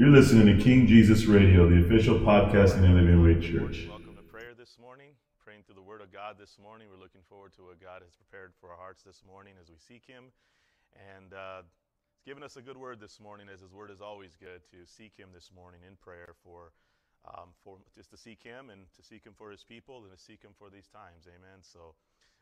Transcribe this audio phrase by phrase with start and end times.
[0.00, 3.84] You're listening to King Jesus Radio, the official podcasting of Living Way Church.
[3.86, 5.12] Welcome to prayer this morning.
[5.44, 6.88] Praying through the Word of God this morning.
[6.88, 9.76] We're looking forward to what God has prepared for our hearts this morning as we
[9.76, 10.32] seek Him.
[10.96, 11.68] And uh,
[12.16, 14.88] He's given us a good word this morning, as His Word is always good, to
[14.88, 16.72] seek Him this morning in prayer for,
[17.36, 20.18] um, for just to seek Him and to seek Him for His people and to
[20.18, 21.28] seek Him for these times.
[21.28, 21.60] Amen.
[21.60, 21.92] So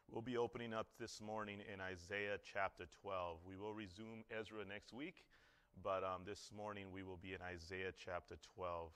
[0.07, 3.39] we'll be opening up this morning in Isaiah chapter 12.
[3.45, 5.27] We will resume Ezra next week.
[5.83, 8.91] But um, this morning we will be in Isaiah chapter 12.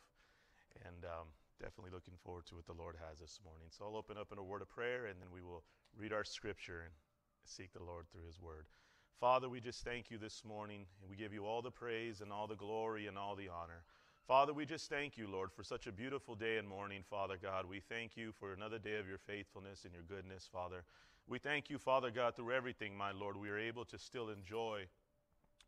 [0.86, 1.28] And um,
[1.60, 3.68] definitely looking forward to what the Lord has this morning.
[3.70, 5.62] So I'll open up in a word of prayer and then we will
[5.96, 6.92] read our scripture and
[7.44, 8.66] seek the Lord through his word.
[9.20, 12.32] Father, we just thank you this morning and we give you all the praise and
[12.32, 13.84] all the glory and all the honor.
[14.26, 17.66] Father, we just thank you, Lord, for such a beautiful day and morning, Father God.
[17.68, 20.84] We thank you for another day of your faithfulness and your goodness, Father.
[21.28, 23.36] We thank you, Father God, through everything, my Lord.
[23.36, 24.86] We are able to still enjoy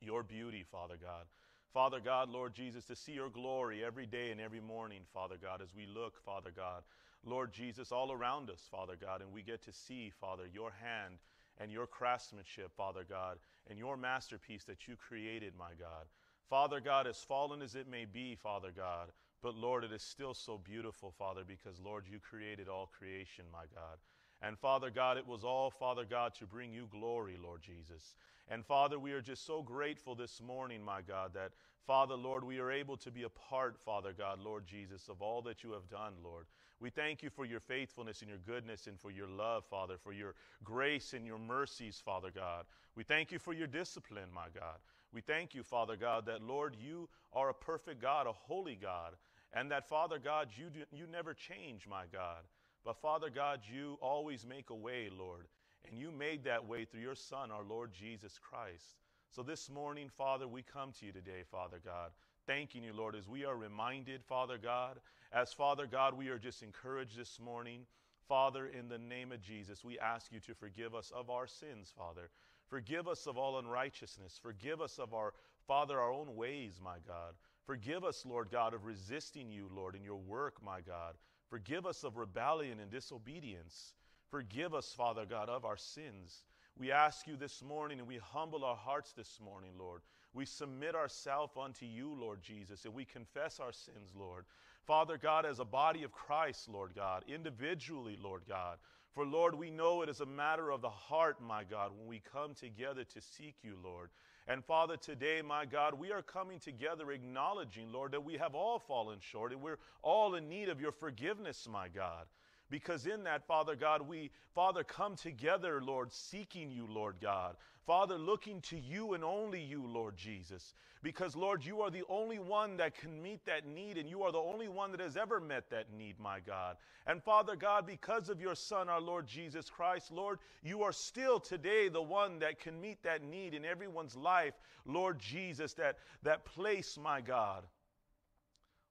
[0.05, 1.25] your beauty, Father God.
[1.73, 5.61] Father God, Lord Jesus, to see your glory every day and every morning, Father God,
[5.61, 6.83] as we look, Father God,
[7.25, 11.15] Lord Jesus, all around us, Father God, and we get to see, Father, your hand
[11.59, 13.39] and your craftsmanship, Father God,
[13.69, 16.07] and your masterpiece that you created, my God.
[16.49, 19.09] Father God, as fallen as it may be, Father God,
[19.43, 23.65] but Lord, it is still so beautiful, Father, because Lord, you created all creation, my
[23.75, 23.99] God.
[24.43, 28.15] And Father God, it was all, Father God, to bring you glory, Lord Jesus.
[28.49, 31.53] And Father, we are just so grateful this morning, my God, that
[31.87, 35.43] Father, Lord, we are able to be a part, Father God, Lord Jesus, of all
[35.43, 36.47] that you have done, Lord.
[36.81, 40.13] We thank you for your faithfulness and your goodness and for your love, Father, for
[40.13, 42.65] your grace and your mercies, Father God.
[42.97, 44.79] We thank you for your discipline, my God.
[45.13, 49.13] We thank you, Father God, that, Lord, you are a perfect God, a holy God,
[49.53, 52.43] and that, Father God, you, do, you never change, my God.
[52.85, 55.47] But Father God, you always make a way, Lord.
[55.89, 58.97] And you made that way through your Son, our Lord Jesus Christ.
[59.31, 62.13] So this morning, Father, we come to you today, Father God,
[62.47, 65.01] thanking you, Lord, as we are reminded, Father God,
[65.33, 67.81] as Father God, we are just encouraged this morning.
[68.29, 71.93] Father, in the name of Jesus, we ask you to forgive us of our sins,
[71.97, 72.31] Father.
[72.69, 74.39] Forgive us of all unrighteousness.
[74.43, 75.35] Forgive us of our,
[75.67, 77.35] Father, our own ways, my God.
[77.67, 81.15] Forgive us, Lord God, of resisting you, Lord, in your work, my God.
[81.51, 83.95] Forgive us of rebellion and disobedience.
[84.35, 86.43] Forgive us, Father God, of our sins.
[86.77, 90.01] We ask you this morning and we humble our hearts this morning, Lord.
[90.33, 94.47] We submit ourselves unto you, Lord Jesus, and we confess our sins, Lord.
[94.89, 98.79] Father God, as a body of Christ, Lord God, individually, Lord God.
[99.13, 102.21] For Lord, we know it is a matter of the heart, my God, when we
[102.33, 104.11] come together to seek you, Lord.
[104.49, 108.81] And Father, today, my God, we are coming together acknowledging, Lord, that we have all
[108.81, 112.27] fallen short and we're all in need of your forgiveness, my God.
[112.75, 117.55] Because in that, Father God, we, Father, come together, Lord, seeking you, Lord God.
[117.87, 120.75] Father, looking to you and only you, Lord Jesus.
[121.01, 124.33] Because, Lord, you are the only one that can meet that need, and you are
[124.33, 126.77] the only one that has ever met that need, my God.
[127.07, 131.39] And, Father God, because of your Son, our Lord Jesus Christ, Lord, you are still
[131.39, 134.55] today the one that can meet that need in everyone's life,
[134.85, 137.63] Lord Jesus, that, that place, my God,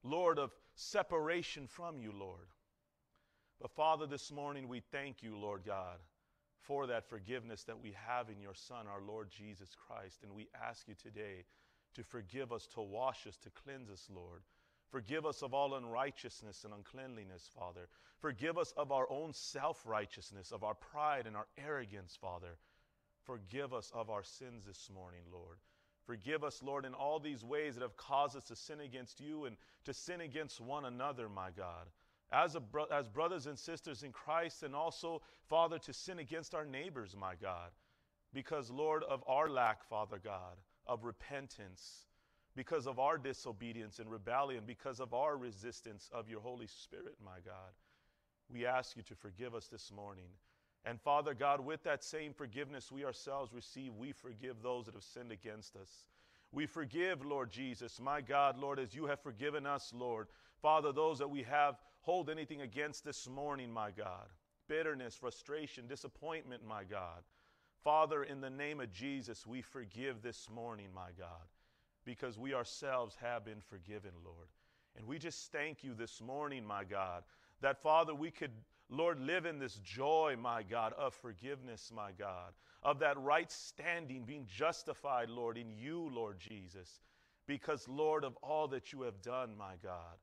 [0.06, 2.48] Lord, of separation from you, Lord.
[3.64, 6.00] But Father, this morning we thank you, Lord God,
[6.60, 10.24] for that forgiveness that we have in your Son, our Lord Jesus Christ.
[10.24, 11.46] And we ask you today
[11.96, 14.42] to forgive us, to wash us, to cleanse us, Lord.
[14.92, 17.88] Forgive us of all unrighteousness and uncleanliness, Father.
[18.20, 22.58] Forgive us of our own self righteousness, of our pride and our arrogance, Father.
[23.24, 25.60] Forgive us of our sins this morning, Lord.
[26.06, 29.46] Forgive us, Lord, in all these ways that have caused us to sin against you
[29.46, 31.88] and to sin against one another, my God
[32.34, 36.66] as, bro- as brothers and sisters in Christ, and also, Father, to sin against our
[36.66, 37.70] neighbors, my God.
[38.34, 40.58] Because, Lord, of our lack, Father God,
[40.88, 42.08] of repentance,
[42.56, 47.40] because of our disobedience and rebellion, because of our resistance of your Holy Spirit, my
[47.46, 47.72] God,
[48.52, 50.30] we ask you to forgive us this morning.
[50.86, 55.04] And Father God, with that same forgiveness we ourselves receive, we forgive those that have
[55.04, 56.06] sinned against us.
[56.52, 60.28] We forgive, Lord Jesus, my God, Lord, as you have forgiven us, Lord.
[60.62, 64.28] Father, those that we have hold anything against this morning, my God.
[64.68, 67.24] Bitterness, frustration, disappointment, my God.
[67.84, 71.48] Father, in the name of Jesus, we forgive this morning, my God,
[72.06, 74.48] because we ourselves have been forgiven, Lord.
[74.98, 77.24] And we just thank you this morning, my God,
[77.62, 78.52] that Father, we could,
[78.90, 82.54] Lord, live in this joy, my God, of forgiveness, my God,
[82.84, 87.02] of that right standing, being justified, Lord, in you, Lord Jesus,
[87.48, 90.18] because, Lord, of all that you have done, my God.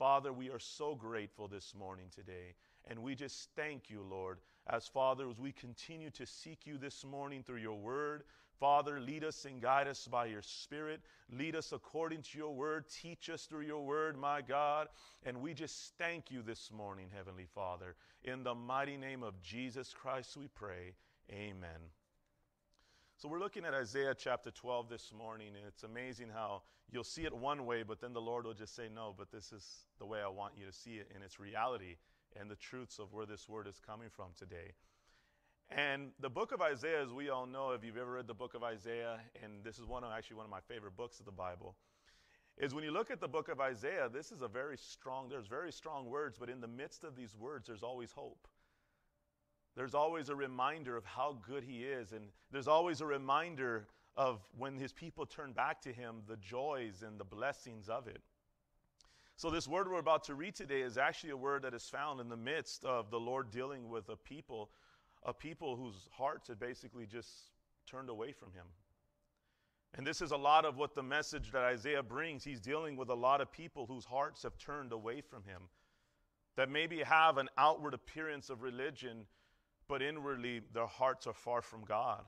[0.00, 2.54] Father, we are so grateful this morning today.
[2.88, 7.04] And we just thank you, Lord, as Father, as we continue to seek you this
[7.04, 8.22] morning through your word.
[8.58, 11.02] Father, lead us and guide us by your Spirit.
[11.30, 12.86] Lead us according to your word.
[12.88, 14.88] Teach us through your word, my God.
[15.26, 17.94] And we just thank you this morning, Heavenly Father.
[18.24, 20.94] In the mighty name of Jesus Christ, we pray.
[21.30, 21.99] Amen.
[23.20, 27.26] So we're looking at Isaiah chapter 12 this morning, and it's amazing how you'll see
[27.26, 30.06] it one way, but then the Lord will just say, No, but this is the
[30.06, 31.96] way I want you to see it in its reality
[32.34, 34.72] and the truths of where this word is coming from today.
[35.68, 38.54] And the book of Isaiah, as we all know, if you've ever read the book
[38.54, 41.30] of Isaiah, and this is one of actually one of my favorite books of the
[41.30, 41.76] Bible,
[42.56, 45.46] is when you look at the book of Isaiah, this is a very strong, there's
[45.46, 48.48] very strong words, but in the midst of these words, there's always hope.
[49.76, 53.86] There's always a reminder of how good he is, and there's always a reminder
[54.16, 58.20] of when his people turn back to him, the joys and the blessings of it.
[59.36, 62.20] So, this word we're about to read today is actually a word that is found
[62.20, 64.70] in the midst of the Lord dealing with a people
[65.24, 67.28] a people whose hearts had basically just
[67.86, 68.66] turned away from him.
[69.96, 72.44] And this is a lot of what the message that Isaiah brings.
[72.44, 75.62] He's dealing with a lot of people whose hearts have turned away from him,
[76.56, 79.26] that maybe have an outward appearance of religion,
[79.90, 82.22] but inwardly their hearts are far from God.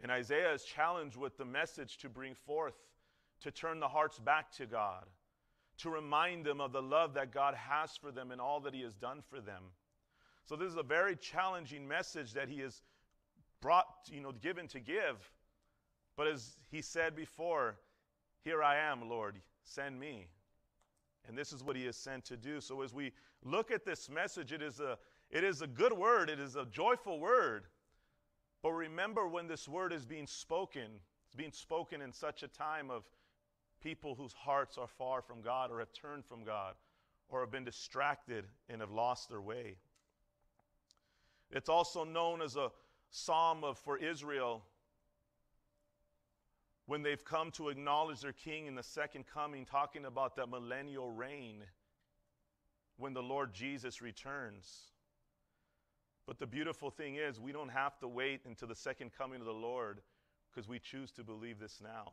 [0.00, 2.76] And Isaiah is challenged with the message to bring forth,
[3.40, 5.04] to turn the hearts back to God,
[5.78, 8.82] to remind them of the love that God has for them and all that He
[8.82, 9.64] has done for them.
[10.48, 12.82] So this is a very challenging message that he is
[13.60, 15.30] brought, you know, given to give.
[16.16, 17.76] But as he said before,
[18.44, 19.34] here I am, Lord,
[19.64, 20.28] send me.
[21.26, 22.60] And this is what he is sent to do.
[22.60, 23.12] So as we
[23.44, 24.96] look at this message, it is a
[25.30, 27.64] it is a good word, it is a joyful word.
[28.62, 32.90] But remember when this word is being spoken, it's being spoken in such a time
[32.90, 33.04] of
[33.82, 36.74] people whose hearts are far from God or have turned from God
[37.28, 39.76] or have been distracted and have lost their way.
[41.50, 42.70] It's also known as a
[43.10, 44.62] psalm of, for Israel
[46.86, 51.10] when they've come to acknowledge their king in the second coming, talking about that millennial
[51.10, 51.62] reign
[52.96, 54.92] when the Lord Jesus returns.
[56.28, 59.46] But the beautiful thing is, we don't have to wait until the second coming of
[59.46, 60.00] the Lord
[60.50, 62.12] because we choose to believe this now.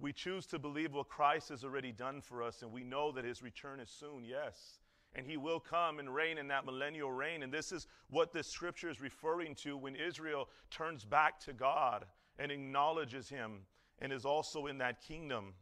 [0.00, 3.24] We choose to believe what Christ has already done for us, and we know that
[3.24, 4.80] his return is soon, yes
[5.14, 7.42] and he will come and reign in that millennial reign.
[7.42, 12.04] And this is what this scripture is referring to when Israel turns back to God
[12.38, 13.60] and acknowledges him
[14.00, 15.54] and is also in that kingdom.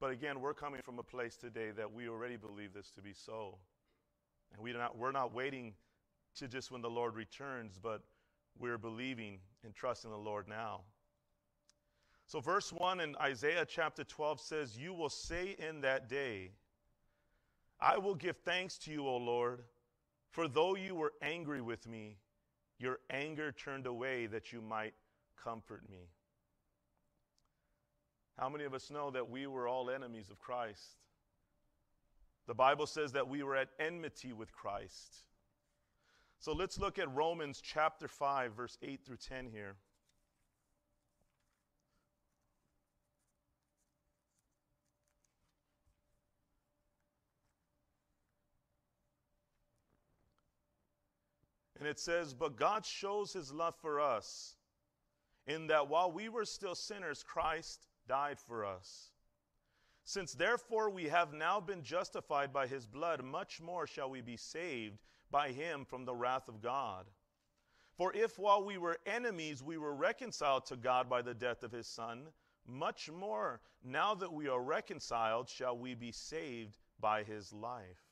[0.00, 3.12] But again, we're coming from a place today that we already believe this to be
[3.12, 3.58] so.
[4.52, 5.74] And we not, we're not waiting
[6.36, 8.02] to just when the Lord returns, but
[8.58, 10.82] we're believing and trusting the Lord now.
[12.26, 16.52] So, verse 1 in Isaiah chapter 12 says, You will say in that day,
[17.80, 19.62] I will give thanks to you, O Lord,
[20.30, 22.18] for though you were angry with me,
[22.78, 24.94] your anger turned away that you might
[25.42, 26.10] comfort me.
[28.38, 30.96] How many of us know that we were all enemies of Christ?
[32.46, 35.24] The Bible says that we were at enmity with Christ.
[36.38, 39.74] So let's look at Romans chapter 5, verse 8 through 10 here.
[51.80, 54.54] And it says, But God shows his love for us
[55.48, 59.12] in that while we were still sinners, Christ died for us.
[60.04, 64.38] Since therefore we have now been justified by his blood, much more shall we be
[64.38, 64.98] saved
[65.30, 67.04] by him from the wrath of God.
[67.96, 71.72] For if while we were enemies we were reconciled to God by the death of
[71.72, 72.28] his Son,
[72.66, 78.08] much more, now that we are reconciled, shall we be saved by his life.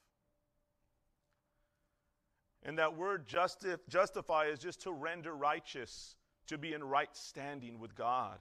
[2.62, 6.16] And that word justi- justify is just to render righteous,
[6.48, 8.38] to be in right standing with God.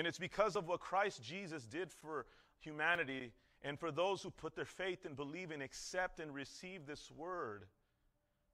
[0.00, 2.24] And it's because of what Christ Jesus did for
[2.58, 7.10] humanity and for those who put their faith and believe and accept and receive this
[7.10, 7.66] word.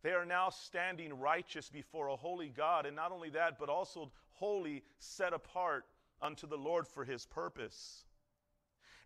[0.03, 2.85] They are now standing righteous before a holy God.
[2.85, 5.85] And not only that, but also holy, set apart
[6.21, 8.07] unto the Lord for his purpose.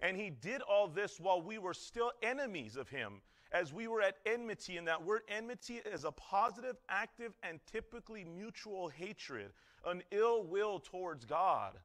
[0.00, 3.20] And he did all this while we were still enemies of him
[3.52, 8.24] as we were at enmity, and that word enmity is a positive, active, and typically
[8.24, 9.52] mutual hatred,
[9.84, 11.76] an ill will towards God,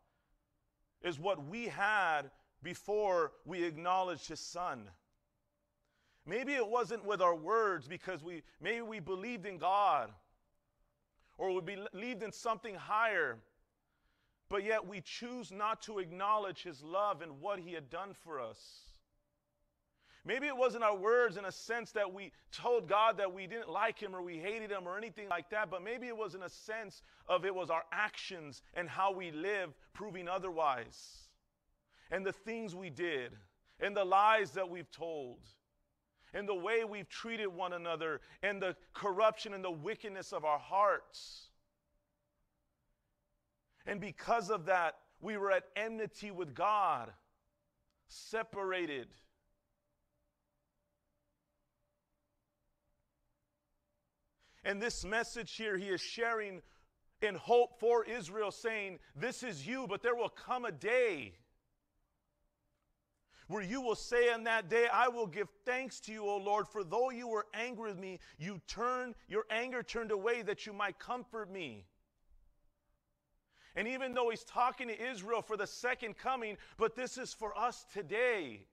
[1.05, 2.24] is what we had
[2.63, 4.89] before we acknowledged His Son.
[6.25, 10.12] Maybe it wasn't with our words because we maybe we believed in God
[11.38, 11.62] or we
[11.93, 13.38] believed in something higher,
[14.50, 18.41] but yet we choose not to acknowledge His love and what He had done for
[18.41, 18.94] us.
[20.25, 23.70] Maybe it wasn't our words in a sense that we told God that we didn't
[23.70, 26.41] like Him or we hated Him or anything like that, but maybe it was in
[26.41, 31.27] a sense of it was our actions and how we live proving otherwise.
[32.10, 33.34] And the things we did,
[33.79, 35.38] and the lies that we've told,
[36.34, 40.60] and the way we've treated one another, and the corruption and the wickedness of our
[40.60, 41.50] hearts.
[43.86, 47.12] And because of that, we were at enmity with God,
[48.08, 49.08] separated.
[54.65, 56.62] And this message here, he is sharing
[57.22, 61.36] in hope for Israel, saying, This is you, but there will come a day
[63.48, 66.67] where you will say on that day, I will give thanks to you, O Lord,
[66.67, 70.74] for though you were angry with me, you turned, your anger turned away that you
[70.74, 71.86] might comfort me.
[73.75, 77.57] And even though he's talking to Israel for the second coming, but this is for
[77.57, 78.65] us today.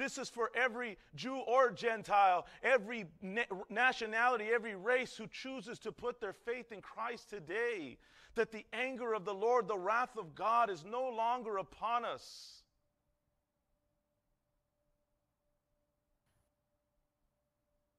[0.00, 5.92] This is for every Jew or Gentile, every na- nationality, every race who chooses to
[5.92, 7.98] put their faith in Christ today.
[8.34, 12.62] That the anger of the Lord, the wrath of God, is no longer upon us.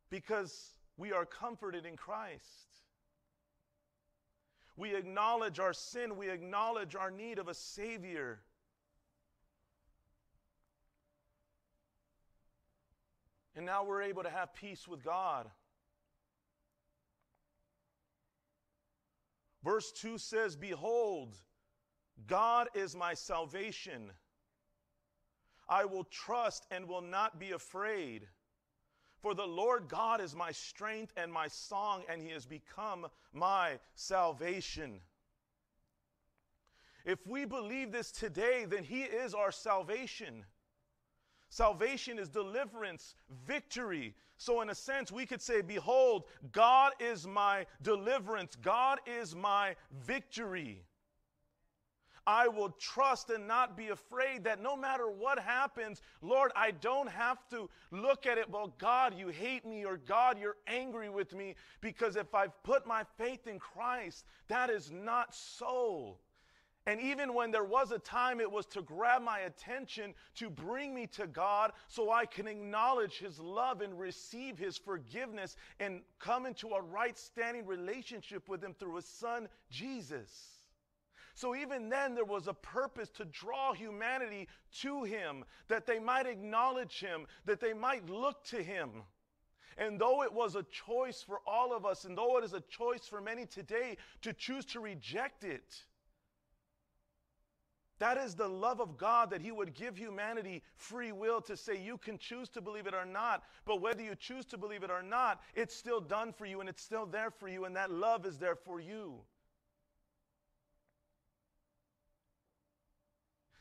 [0.09, 2.79] Because we are comforted in Christ.
[4.75, 8.39] We acknowledge our sin, we acknowledge our need of a Savior.
[13.61, 15.47] And now we're able to have peace with God.
[19.63, 21.37] Verse 2 says, Behold,
[22.25, 24.13] God is my salvation.
[25.69, 28.27] I will trust and will not be afraid.
[29.19, 33.77] For the Lord God is my strength and my song, and he has become my
[33.93, 35.01] salvation.
[37.05, 40.45] If we believe this today, then he is our salvation.
[41.51, 43.13] Salvation is deliverance,
[43.45, 44.15] victory.
[44.37, 49.75] So, in a sense, we could say, Behold, God is my deliverance, God is my
[50.05, 50.85] victory.
[52.25, 57.09] I will trust and not be afraid that no matter what happens, Lord, I don't
[57.09, 61.33] have to look at it, well, God, you hate me, or God, you're angry with
[61.33, 66.17] me, because if I've put my faith in Christ, that is not so.
[66.87, 70.95] And even when there was a time, it was to grab my attention to bring
[70.95, 76.47] me to God so I can acknowledge His love and receive His forgiveness and come
[76.47, 80.31] into a right standing relationship with Him through His Son, Jesus.
[81.35, 84.47] So even then, there was a purpose to draw humanity
[84.81, 89.03] to Him, that they might acknowledge Him, that they might look to Him.
[89.77, 92.61] And though it was a choice for all of us, and though it is a
[92.61, 95.85] choice for many today to choose to reject it,
[98.01, 101.79] that is the love of God that He would give humanity free will to say,
[101.79, 103.43] you can choose to believe it or not.
[103.63, 106.67] But whether you choose to believe it or not, it's still done for you and
[106.67, 109.19] it's still there for you, and that love is there for you.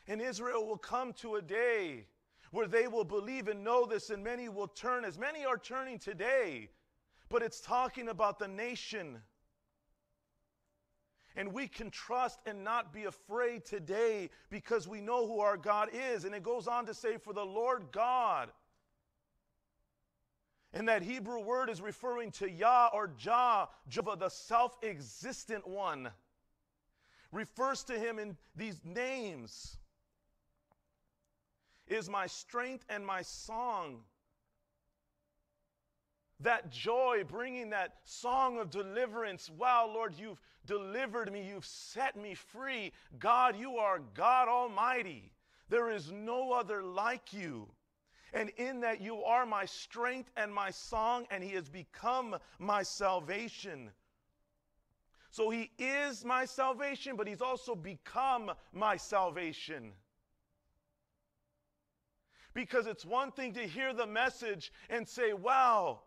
[0.08, 2.06] And Israel will come to a day
[2.50, 5.98] where they will believe and know this, and many will turn, as many are turning
[5.98, 6.70] today.
[7.28, 9.20] But it's talking about the nation
[11.36, 15.88] and we can trust and not be afraid today because we know who our God
[15.92, 16.24] is.
[16.24, 18.50] And it goes on to say, For the Lord God.
[20.72, 26.10] And that Hebrew word is referring to Yah or Jah, Jehovah, the self existent one.
[27.32, 29.78] Refers to him in these names.
[31.86, 34.00] Is my strength and my song
[36.42, 39.50] that joy, bringing that song of deliverance.
[39.50, 42.92] Wow, Lord, you've delivered me, you've set me free.
[43.18, 45.32] God, you are God Almighty.
[45.68, 47.66] There is no other like you.
[48.32, 52.84] And in that, you are my strength and my song, and He has become my
[52.84, 53.90] salvation.
[55.32, 59.90] So He is my salvation, but He's also become my salvation.
[62.54, 66.02] Because it's one thing to hear the message and say, wow,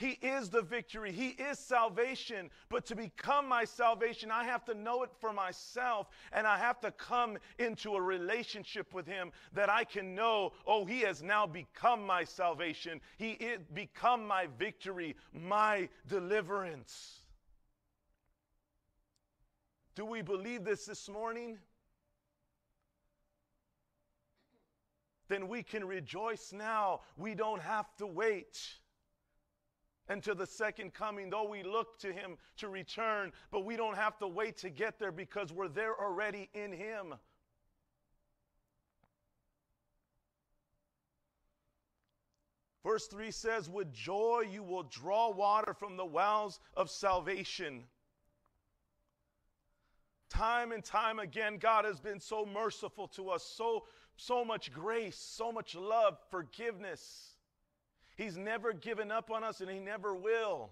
[0.00, 1.12] he is the victory.
[1.12, 2.48] He is salvation.
[2.70, 6.80] But to become my salvation, I have to know it for myself and I have
[6.80, 11.46] to come into a relationship with Him that I can know, oh, He has now
[11.46, 13.02] become my salvation.
[13.18, 17.18] He is become my victory, my deliverance.
[19.96, 21.58] Do we believe this this morning?
[25.28, 27.00] Then we can rejoice now.
[27.18, 28.79] We don't have to wait
[30.10, 34.18] until the second coming, though we look to him to return, but we don't have
[34.18, 37.14] to wait to get there because we're there already in him.
[42.84, 47.84] Verse 3 says, With joy you will draw water from the wells of salvation.
[50.28, 53.84] Time and time again, God has been so merciful to us, so,
[54.16, 57.36] so much grace, so much love, forgiveness.
[58.20, 60.68] He's never given up on us and He never will.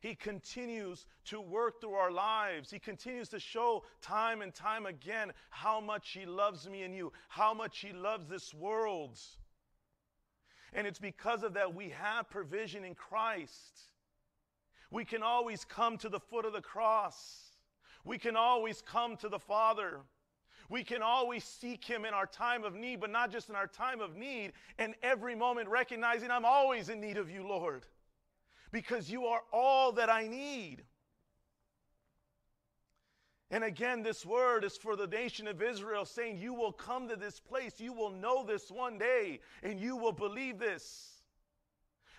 [0.00, 2.70] He continues to work through our lives.
[2.70, 7.12] He continues to show time and time again how much He loves me and you,
[7.28, 9.18] how much He loves this world.
[10.72, 13.82] And it's because of that we have provision in Christ.
[14.90, 17.52] We can always come to the foot of the cross.
[18.06, 20.00] We can always come to the Father.
[20.68, 23.66] We can always seek Him in our time of need, but not just in our
[23.66, 27.86] time of need, and every moment recognizing I'm always in need of you, Lord,
[28.70, 30.84] because you are all that I need.
[33.50, 37.16] And again, this word is for the nation of Israel, saying, You will come to
[37.16, 41.17] this place, you will know this one day, and you will believe this.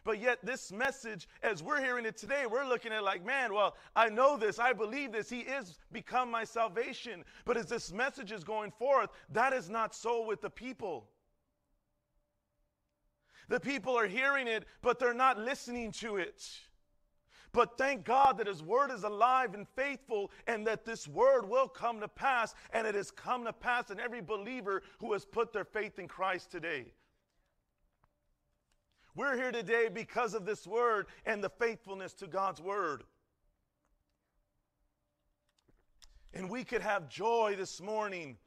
[0.03, 3.75] But yet, this message, as we're hearing it today, we're looking at like, man, well,
[3.95, 7.23] I know this, I believe this, He is become my salvation.
[7.45, 11.07] But as this message is going forth, that is not so with the people.
[13.49, 16.47] The people are hearing it, but they're not listening to it.
[17.51, 21.67] But thank God that His Word is alive and faithful, and that this Word will
[21.67, 25.51] come to pass, and it has come to pass in every believer who has put
[25.51, 26.93] their faith in Christ today.
[29.19, 33.03] We're here today because of this Word and the faithfulness to God's Word.
[36.33, 38.37] And we could have joy this morning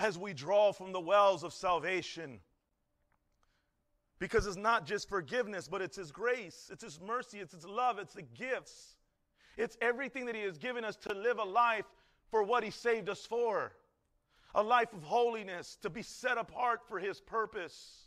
[0.00, 2.40] as we draw from the wells of salvation.
[4.18, 8.00] Because it's not just forgiveness, but it's His grace, it's His mercy, it's His love,
[8.00, 8.96] it's the gifts.
[9.56, 11.86] It's everything that He has given us to live a life
[12.32, 13.70] for what He saved us for
[14.52, 18.05] a life of holiness, to be set apart for His purpose.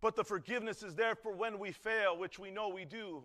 [0.00, 3.24] But the forgiveness is there for when we fail, which we know we do.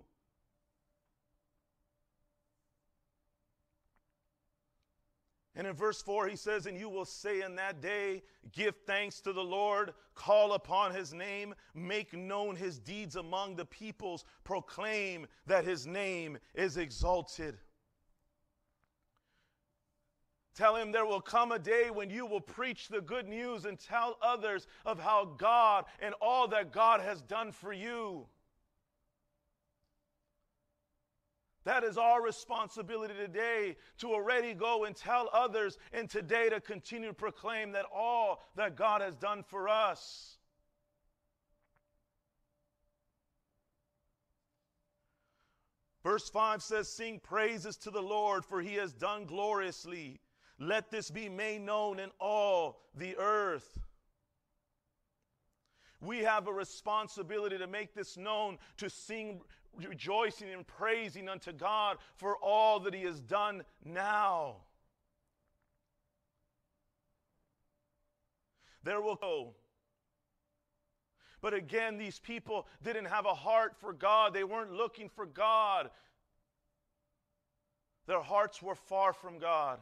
[5.56, 9.20] And in verse 4, he says, And you will say in that day, Give thanks
[9.22, 15.28] to the Lord, call upon his name, make known his deeds among the peoples, proclaim
[15.48, 17.58] that his name is exalted.
[20.56, 23.80] Tell him there will come a day when you will preach the good news and
[23.80, 28.26] tell others of how God and all that God has done for you.
[31.64, 37.10] That is our responsibility today to already go and tell others, and today to continue
[37.10, 40.38] to proclaim that all that God has done for us.
[46.04, 50.20] Verse 5 says, Sing praises to the Lord, for he has done gloriously.
[50.62, 53.80] Let this be made known in all the earth.
[56.00, 59.42] We have a responsibility to make this known, to sing
[59.76, 64.58] rejoicing and praising unto God for all that He has done now.
[68.84, 69.56] There will go.
[71.42, 74.36] But again, these people didn't have a heart for God.
[74.36, 75.90] They weren't looking for God.
[78.06, 79.80] Their hearts were far from God.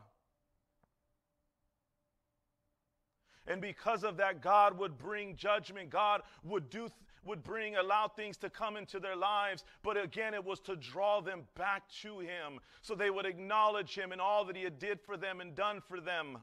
[3.49, 5.89] And because of that, God would bring judgment.
[5.89, 6.87] God would do
[7.25, 9.65] would bring, allow things to come into their lives.
[9.83, 14.13] But again, it was to draw them back to Him so they would acknowledge Him
[14.13, 16.37] and all that He had did for them and done for them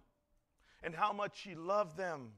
[0.83, 2.33] and how much He loved them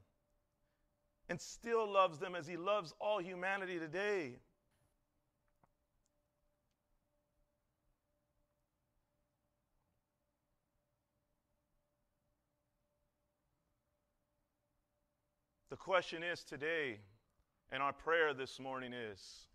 [1.28, 4.36] and still loves them as He loves all humanity today.
[15.70, 16.98] The question is today,
[17.70, 19.48] and our prayer this morning is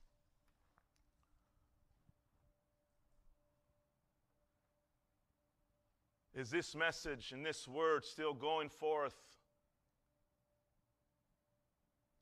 [6.36, 9.16] Is this message and this word still going forth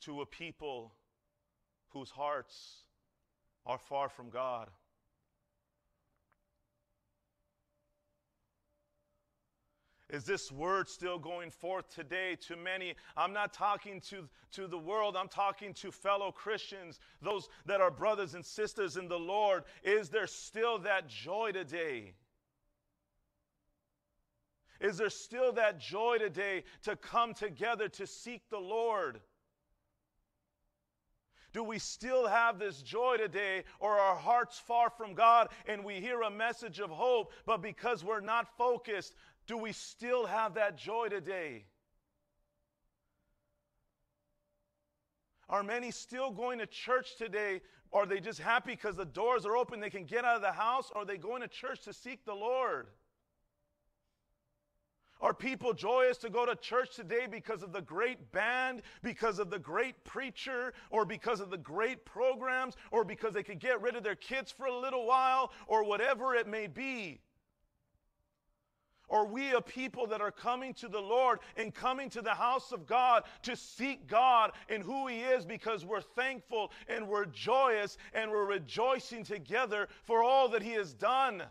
[0.02, 0.94] to a people
[1.90, 2.84] whose hearts
[3.66, 4.70] are far from God?
[10.12, 12.96] Is this word still going forth today to many?
[13.16, 17.90] I'm not talking to, to the world, I'm talking to fellow Christians, those that are
[17.90, 19.64] brothers and sisters in the Lord.
[19.84, 22.14] Is there still that joy today?
[24.82, 29.22] Is there still that joy today to come together to seek the Lord?
[31.54, 35.84] Do we still have this joy today, or are our hearts far from God and
[35.84, 39.16] we hear a message of hope, but because we're not focused,
[39.48, 41.66] do we still have that joy today?
[45.50, 47.62] Are many still going to church today?
[47.92, 50.52] Are they just happy because the doors are open, they can get out of the
[50.54, 50.92] house?
[50.96, 52.88] Or are they going to church to seek the Lord?
[55.20, 59.52] Are people joyous to go to church today because of the great band, because of
[59.52, 63.96] the great preacher, or because of the great programs, or because they could get rid
[63.96, 67.20] of their kids for a little while, or whatever it may be?
[69.12, 72.72] Are we a people that are coming to the Lord and coming to the house
[72.72, 77.98] of God to seek God and who He is because we're thankful and we're joyous
[78.14, 81.44] and we're rejoicing together for all that He has done?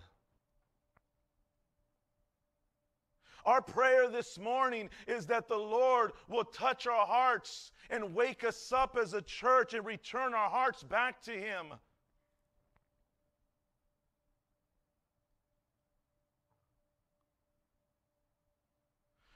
[3.45, 8.73] Our prayer this morning is that the Lord will touch our hearts and wake us
[8.73, 11.75] up as a church and return our hearts back to Him.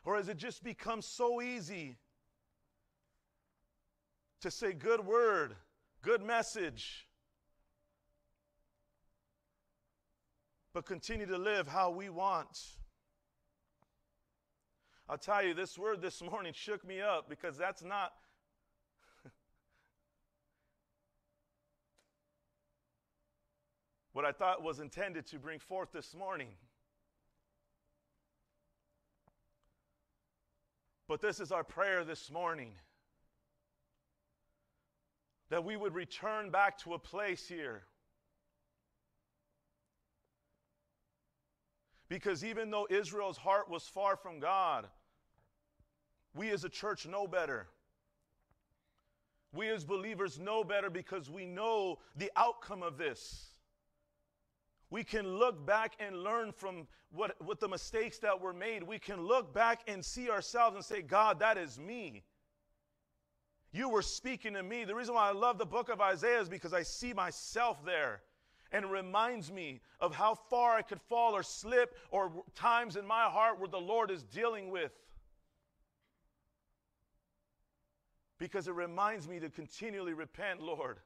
[0.05, 1.97] Or has it just become so easy
[4.41, 5.57] to say good word,
[6.03, 7.09] good message,
[10.75, 12.59] but continue to live how we want?
[15.09, 18.13] I'll tell you, this word this morning shook me up because that's not.
[24.13, 26.49] what I thought was intended to bring forth this morning.
[31.07, 32.73] But this is our prayer this morning
[35.51, 37.83] that we would return back to a place here.
[42.09, 44.87] Because even though Israel's heart was far from God,
[46.35, 47.69] we as a church know better.
[49.53, 53.54] We as believers know better because we know the outcome of this.
[54.95, 58.85] We can look back and learn from what, what the mistakes that were made.
[58.85, 62.23] We can look back and see ourselves and say, God, that is me.
[63.73, 64.85] You were speaking to me.
[64.85, 68.21] The reason why I love the book of Isaiah is because I see myself there
[68.71, 73.05] and it reminds me of how far I could fall or slip or times in
[73.05, 74.93] my heart where the Lord is dealing with.
[78.39, 81.01] Because it reminds me to continually repent, Lord.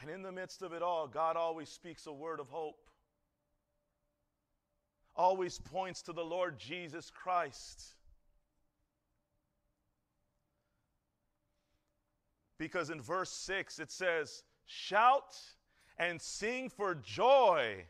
[0.00, 2.88] And in the midst of it all, God always speaks a word of hope,
[5.16, 7.94] always points to the Lord Jesus Christ.
[12.58, 15.36] Because in verse 6 it says, Shout
[15.98, 17.84] and sing for joy,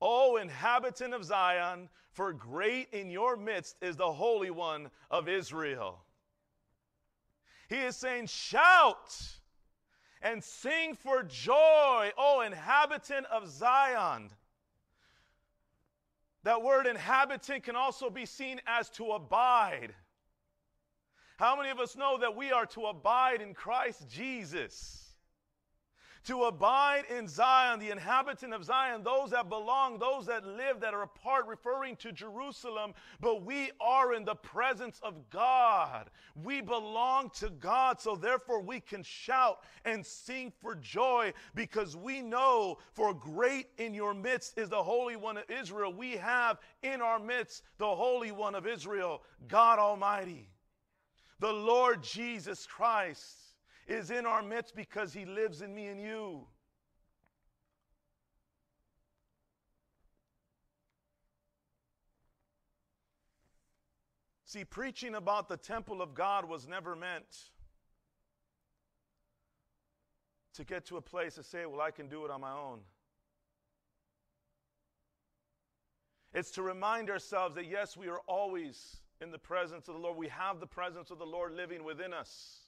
[0.00, 6.04] O inhabitant of Zion, for great in your midst is the Holy One of Israel.
[7.68, 9.40] He is saying, Shout
[10.22, 14.30] and sing for joy, O inhabitant of Zion.
[16.44, 19.94] That word inhabitant can also be seen as to abide.
[21.38, 25.01] How many of us know that we are to abide in Christ Jesus?
[26.26, 30.94] To abide in Zion, the inhabitant of Zion, those that belong, those that live, that
[30.94, 36.10] are apart, referring to Jerusalem, but we are in the presence of God.
[36.40, 42.22] We belong to God, so therefore we can shout and sing for joy because we
[42.22, 45.92] know for great in your midst is the Holy One of Israel.
[45.92, 50.48] We have in our midst the Holy One of Israel, God Almighty.
[51.40, 53.51] The Lord Jesus Christ
[53.86, 56.46] is in our midst because he lives in me and you.
[64.44, 67.50] See, preaching about the temple of God was never meant
[70.52, 72.80] to get to a place to say, well, I can do it on my own.
[76.34, 80.18] It's to remind ourselves that, yes, we are always in the presence of the Lord.
[80.18, 82.61] We have the presence of the Lord living within us.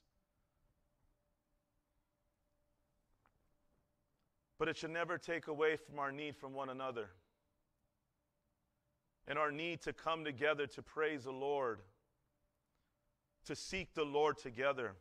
[4.65, 7.11] But it should never take away from our need from one another
[9.29, 11.81] and our need to come together to praise the Lord,
[13.45, 14.93] to seek the Lord together.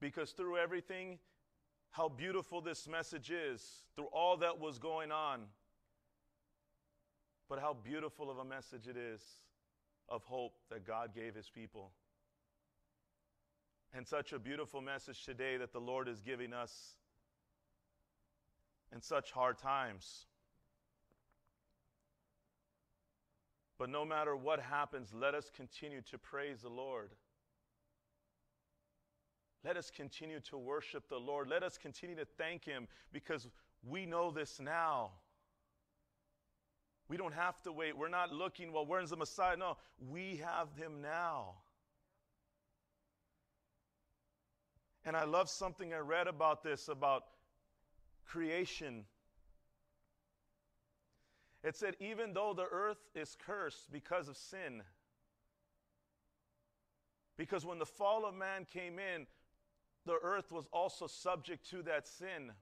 [0.00, 1.20] Because through everything
[1.92, 5.42] how beautiful this message is through all that was going on.
[7.48, 9.22] But how beautiful of a message it is
[10.08, 11.92] of hope that God gave his people.
[13.92, 16.94] And such a beautiful message today that the Lord is giving us
[18.94, 20.26] in such hard times.
[23.78, 27.10] But no matter what happens, let us continue to praise the Lord.
[29.64, 31.48] Let us continue to worship the Lord.
[31.48, 33.48] Let us continue to thank Him because
[33.82, 35.10] we know this now.
[37.08, 37.96] We don't have to wait.
[37.96, 39.56] We're not looking, well, where's the Messiah?
[39.56, 39.76] No,
[40.10, 41.54] we have Him now.
[45.04, 47.24] And I love something I read about this, about
[48.26, 49.04] creation.
[51.62, 54.82] It said, even though the earth is cursed because of sin,
[57.36, 59.26] because when the fall of man came in,
[60.06, 62.52] the earth was also subject to that sin.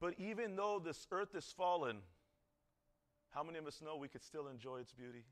[0.00, 1.98] But even though this earth is fallen,
[3.30, 5.24] how many of us know we could still enjoy its beauty?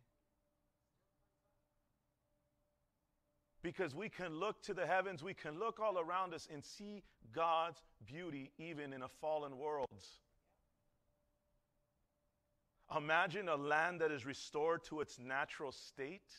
[3.62, 7.02] Because we can look to the heavens, we can look all around us and see
[7.34, 9.88] God's beauty even in a fallen world.
[12.96, 16.32] Imagine a land that is restored to its natural state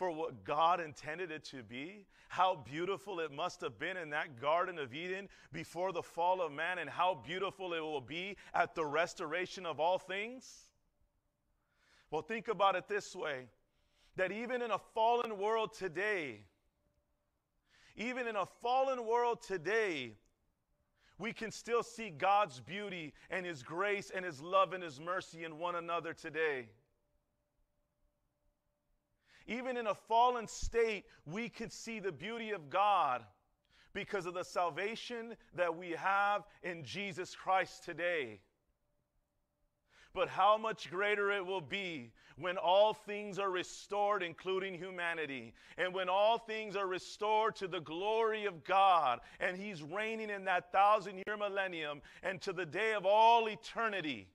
[0.00, 2.06] for what God intended it to be.
[2.30, 6.52] How beautiful it must have been in that Garden of Eden before the fall of
[6.52, 10.70] man, and how beautiful it will be at the restoration of all things.
[12.10, 13.44] Well, think about it this way
[14.16, 16.40] that even in a fallen world today,
[17.96, 20.12] even in a fallen world today,
[21.18, 25.44] we can still see God's beauty and His grace and His love and His mercy
[25.44, 26.68] in one another today.
[29.46, 33.24] Even in a fallen state, we can see the beauty of God
[33.92, 38.40] because of the salvation that we have in Jesus Christ today
[40.12, 45.92] but how much greater it will be when all things are restored, including humanity, and
[45.92, 50.72] when all things are restored to the glory of God, and He's reigning in that
[50.72, 54.26] thousand year millennium and to the day of all eternity.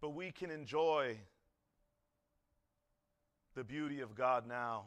[0.00, 1.18] But we can enjoy
[3.54, 4.84] the beauty of God now.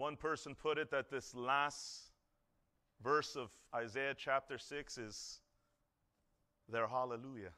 [0.00, 2.12] One person put it that this last
[3.04, 5.40] verse of Isaiah chapter 6 is
[6.70, 7.50] their hallelujah.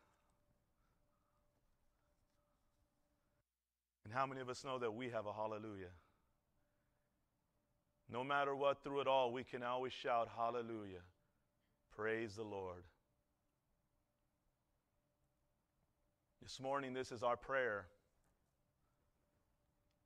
[4.04, 5.92] And how many of us know that we have a hallelujah?
[8.10, 11.04] No matter what, through it all, we can always shout hallelujah.
[11.94, 12.82] Praise the Lord.
[16.42, 17.86] This morning, this is our prayer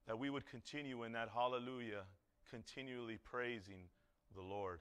[0.07, 2.03] that we would continue in that hallelujah
[2.51, 3.89] continually praising
[4.35, 4.81] the Lord.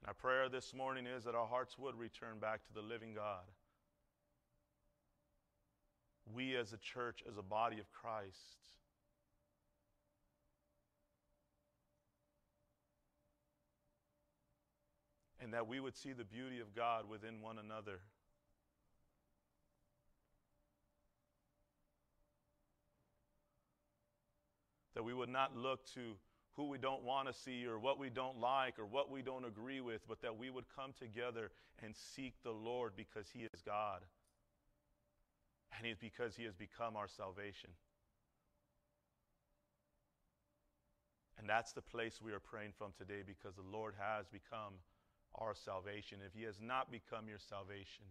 [0.00, 3.14] And our prayer this morning is that our hearts would return back to the living
[3.14, 3.44] God.
[6.32, 8.58] We as a church, as a body of Christ,
[15.40, 18.00] and that we would see the beauty of God within one another.
[24.98, 26.16] That we would not look to
[26.54, 29.44] who we don't want to see or what we don't like or what we don't
[29.44, 31.52] agree with, but that we would come together
[31.84, 34.00] and seek the Lord because He is God.
[35.78, 37.70] And it's because He has become our salvation.
[41.38, 44.82] And that's the place we are praying from today because the Lord has become
[45.36, 46.18] our salvation.
[46.26, 48.02] If He has not become your salvation,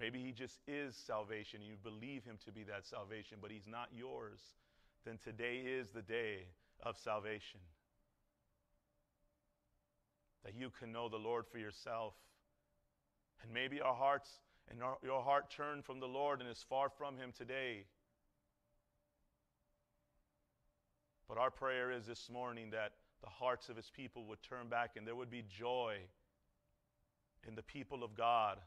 [0.00, 3.88] maybe He just is salvation you believe Him to be that salvation, but He's not
[3.94, 4.40] yours
[5.04, 6.46] then today is the day
[6.82, 7.60] of salvation.
[10.44, 12.14] That you can know the Lord for yourself.
[13.42, 14.30] And maybe our hearts
[14.70, 17.84] and our, your heart turned from the Lord and is far from Him today.
[21.28, 24.92] But our prayer is this morning that the hearts of His people would turn back
[24.96, 25.96] and there would be joy
[27.46, 28.58] in the people of God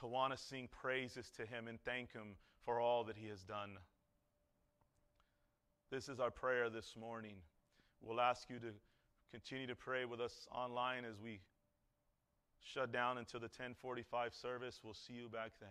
[0.00, 3.42] to want to sing praises to Him and thank Him for all that He has
[3.42, 3.76] done.
[5.92, 7.34] This is our prayer this morning.
[8.00, 8.68] We'll ask you to
[9.30, 11.40] continue to pray with us online as we
[12.64, 14.80] shut down until the 1045 service.
[14.82, 15.68] We'll see you back then.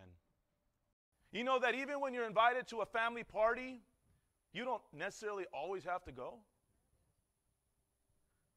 [1.32, 3.82] You know that even when you're invited to a family party,
[4.54, 6.36] you don't necessarily always have to go.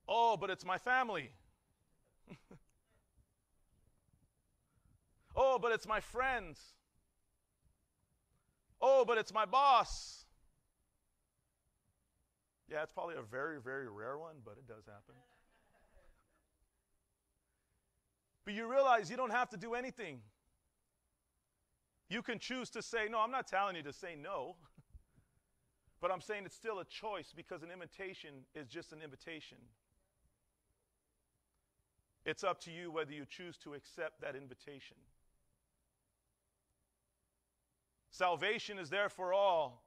[0.06, 1.30] Oh, but it's my family.
[5.34, 6.60] oh, but it's my friends.
[8.82, 10.23] Oh, but it's my boss.
[12.74, 15.14] Yeah, it's probably a very, very rare one, but it does happen.
[18.44, 20.18] But you realize you don't have to do anything.
[22.08, 24.56] You can choose to say, No, I'm not telling you to say no.
[26.00, 29.56] But I'm saying it's still a choice because an invitation is just an invitation.
[32.26, 34.96] It's up to you whether you choose to accept that invitation.
[38.10, 39.83] Salvation is there for all,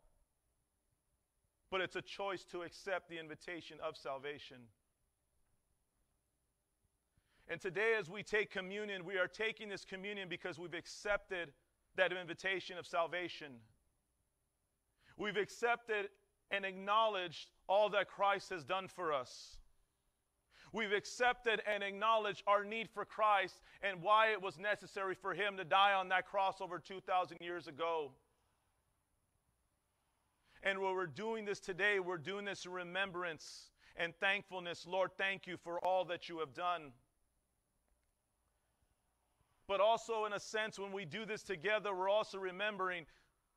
[1.70, 4.58] but it's a choice to accept the invitation of salvation.
[7.50, 11.54] And today, as we take communion, we are taking this communion because we've accepted
[11.96, 13.54] that invitation of salvation.
[15.18, 16.10] We've accepted
[16.52, 19.58] and acknowledged all that Christ has done for us.
[20.74, 25.58] We've accepted and acknowledged our need for Christ and why it was necessary for him
[25.58, 28.12] to die on that cross over 2,000 years ago.
[30.64, 34.86] And when we're doing this today, we're doing this in remembrance and thankfulness.
[34.88, 36.92] Lord, thank you for all that you have done.
[39.68, 43.06] But also, in a sense, when we do this together, we're also remembering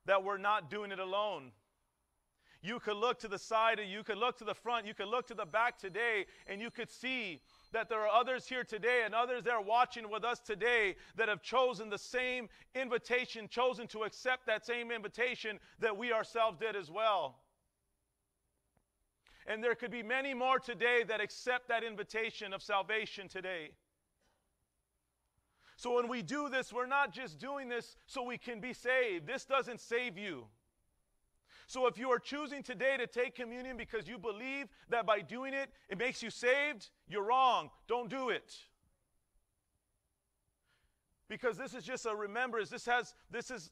[0.07, 1.53] that we're not doing it alone.
[2.63, 5.09] You could look to the side, and you could look to the front, you could
[5.09, 7.41] look to the back today, and you could see
[7.73, 11.29] that there are others here today and others that are watching with us today that
[11.29, 16.77] have chosen the same invitation, chosen to accept that same invitation that we ourselves did
[16.77, 17.39] as well.
[19.47, 23.71] And there could be many more today that accept that invitation of salvation today.
[25.77, 29.27] So when we do this, we're not just doing this so we can be saved.
[29.27, 30.45] This doesn't save you.
[31.71, 35.55] So if you are choosing today to take communion because you believe that by doing
[35.55, 37.71] it, it makes you saved, you're wrong.
[37.87, 38.57] Don't do it.
[41.29, 42.71] Because this is just a remembrance.
[42.71, 43.71] This has this is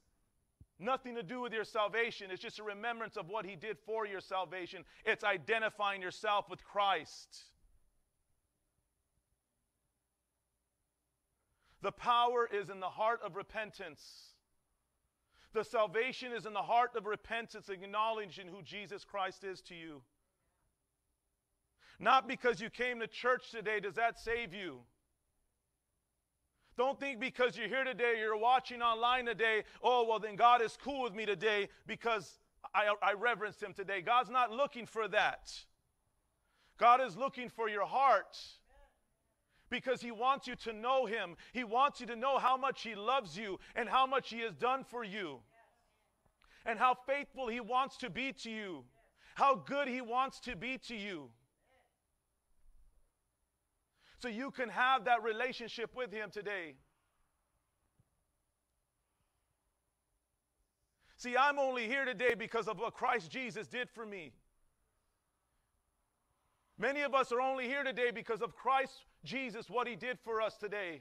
[0.78, 2.28] nothing to do with your salvation.
[2.30, 4.84] It's just a remembrance of what he did for your salvation.
[5.04, 7.46] It's identifying yourself with Christ.
[11.82, 14.34] The power is in the heart of repentance.
[15.54, 20.02] The salvation is in the heart of repentance, acknowledging who Jesus Christ is to you.
[21.98, 24.80] Not because you came to church today does that save you.
[26.76, 30.78] Don't think because you're here today, you're watching online today, oh, well, then God is
[30.80, 32.38] cool with me today because
[32.72, 33.14] I, I
[33.61, 34.00] Him today.
[34.00, 35.52] God's not looking for that.
[36.78, 38.38] God is looking for your heart
[39.70, 41.37] because He wants you to know Him.
[41.52, 44.54] He wants you to know how much He loves you and how much He has
[44.54, 45.40] done for you,
[46.66, 48.85] and how faithful He wants to be to you,
[49.35, 51.31] how good He wants to be to you.
[54.20, 56.74] So you can have that relationship with Him today.
[61.16, 64.33] See, I'm only here today because of what Christ Jesus did for me.
[66.78, 68.92] Many of us are only here today because of Christ
[69.24, 71.00] Jesus, what he did for us today.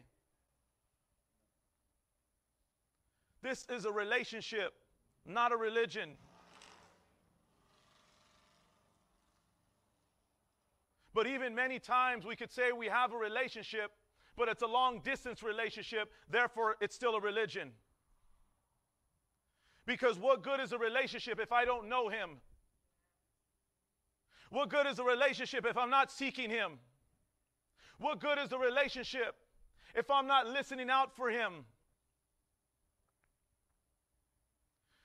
[3.41, 4.73] This is a relationship,
[5.25, 6.12] not a religion.
[11.13, 13.91] But even many times we could say we have a relationship,
[14.36, 17.71] but it's a long distance relationship, therefore it's still a religion.
[19.86, 22.41] Because what good is a relationship if I don't know him?
[24.49, 26.73] What good is a relationship if I'm not seeking him?
[27.99, 29.36] What good is a relationship
[29.95, 31.65] if I'm not listening out for him?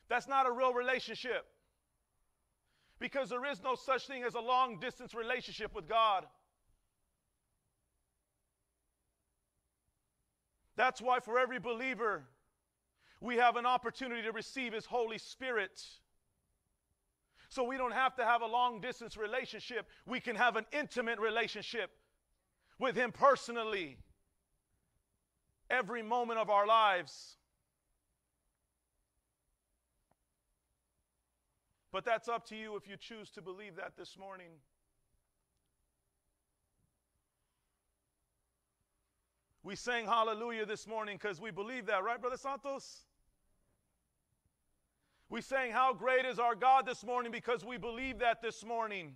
[0.09, 1.46] That's not a real relationship.
[2.98, 6.26] Because there is no such thing as a long distance relationship with God.
[10.76, 12.24] That's why, for every believer,
[13.20, 15.83] we have an opportunity to receive His Holy Spirit.
[17.48, 19.87] So we don't have to have a long distance relationship.
[20.07, 21.90] We can have an intimate relationship
[22.83, 23.97] with Him personally
[25.71, 27.37] every moment of our lives.
[31.92, 34.49] But that's up to you if you choose to believe that this morning.
[39.62, 43.03] We sang hallelujah this morning because we believe that, right, Brother Santos?
[45.31, 49.14] We sang how great is our God this morning because we believe that this morning.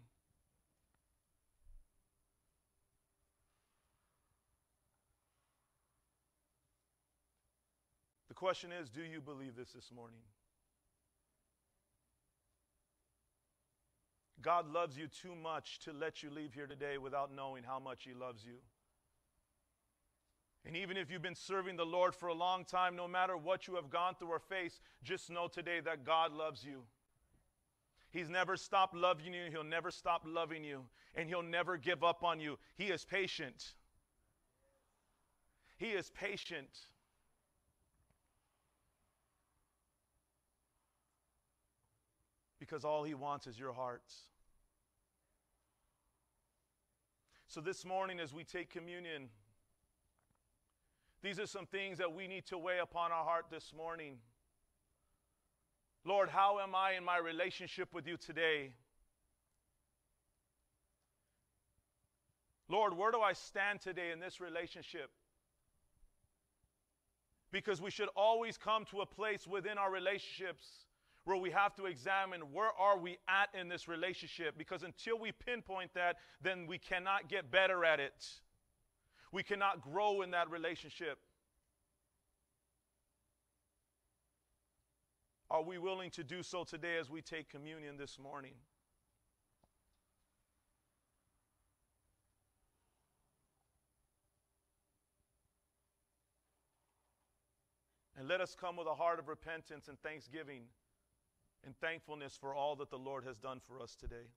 [8.36, 10.20] Question is do you believe this this morning?
[14.42, 18.04] God loves you too much to let you leave here today without knowing how much
[18.04, 18.58] He loves you.
[20.64, 23.66] And even if you've been serving the Lord for a long time, no matter what
[23.66, 26.82] you have gone through or faced, just know today that God loves you.
[28.10, 29.50] He's never stopped loving you.
[29.50, 30.82] He'll never stop loving you.
[31.14, 32.58] And He'll never give up on you.
[32.76, 33.74] He is patient.
[35.76, 36.68] He is patient.
[42.66, 44.22] Because all He wants is your hearts.
[47.48, 49.28] So, this morning, as we take communion,
[51.22, 54.16] these are some things that we need to weigh upon our heart this morning.
[56.04, 58.72] Lord, how am I in my relationship with you today?
[62.68, 65.10] Lord, where do I stand today in this relationship?
[67.52, 70.86] Because we should always come to a place within our relationships
[71.26, 75.32] where we have to examine where are we at in this relationship because until we
[75.32, 78.24] pinpoint that then we cannot get better at it.
[79.32, 81.18] We cannot grow in that relationship.
[85.50, 88.52] Are we willing to do so today as we take communion this morning?
[98.16, 100.62] And let us come with a heart of repentance and thanksgiving
[101.66, 104.30] and thankfulness for all that the Lord has done for us today.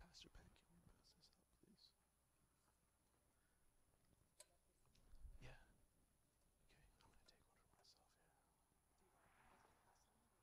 [0.00, 1.84] Pastor Pat, can you pass this out, please?
[5.44, 5.52] Yeah.
[6.48, 7.68] Okay, I'm going to take one for myself
[10.24, 10.40] here.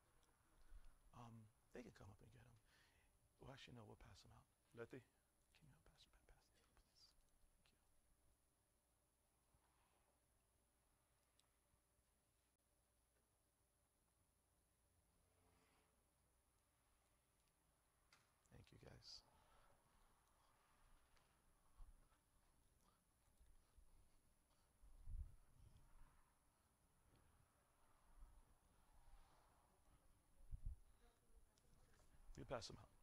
[1.17, 1.33] Um,
[1.73, 2.53] they can come up and get them.
[3.41, 4.45] Well, actually, no, we'll pass them out.
[4.77, 7.09] Letty, can you help Pastor Pat pass these out, please?
[9.49, 9.65] Thank you.
[18.53, 19.19] Thank you, guys.
[32.43, 33.02] You pass them out.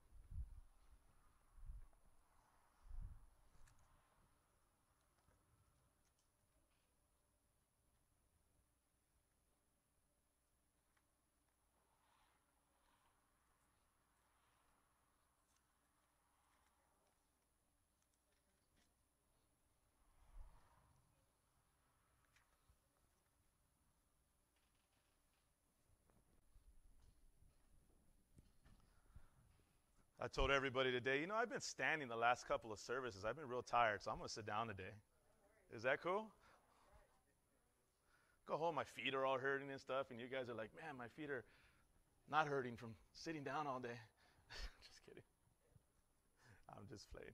[30.23, 33.25] I told everybody today, you know, I've been standing the last couple of services.
[33.25, 34.93] I've been real tired, so I'm going to sit down today.
[35.75, 36.27] Is that cool?
[38.47, 40.99] Go home, my feet are all hurting and stuff, and you guys are like, man,
[40.99, 41.45] my feet are
[42.31, 43.97] not hurting from sitting down all day.
[44.83, 45.23] just kidding.
[46.69, 47.33] I'm just playing.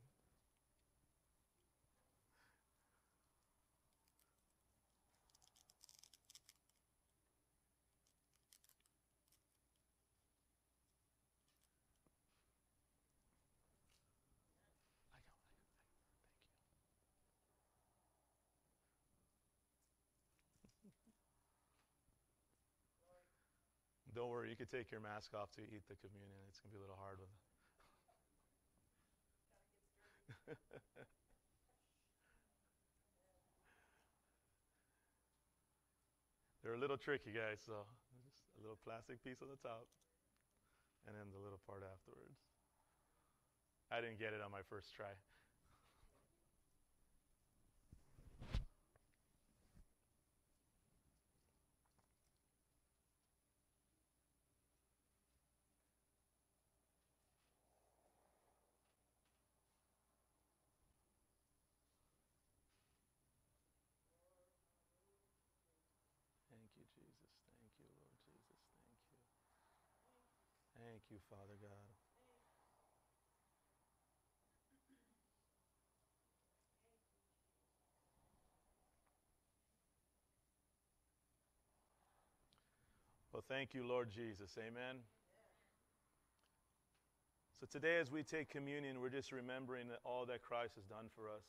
[15.07, 15.34] I got one.
[22.95, 23.22] I got, I Thank
[24.06, 24.06] you.
[24.17, 26.41] Don't worry, you can take your mask off to eat the communion.
[26.49, 27.29] It's going to be a little hard with
[36.64, 37.85] They're a little tricky, guys, so
[38.25, 39.85] just a little plastic piece on the top
[41.07, 42.41] and then the little part afterwards.
[43.93, 45.12] I didn't get it on my first try.
[66.51, 67.31] Thank you, Jesus.
[67.61, 68.59] Thank you, Lord Jesus.
[70.75, 70.96] Thank you.
[71.09, 71.71] Thank you, Father God.
[83.33, 84.59] Well, thank you, Lord Jesus.
[84.59, 84.97] Amen.
[87.61, 91.07] So today, as we take communion, we're just remembering that all that Christ has done
[91.15, 91.45] for us.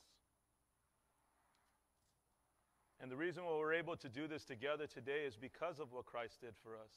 [2.99, 6.05] And the reason why we're able to do this together today is because of what
[6.05, 6.91] Christ did for us.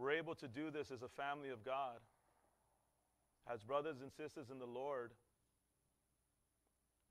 [0.00, 2.00] We're able to do this as a family of God,
[3.44, 5.10] as brothers and sisters in the Lord.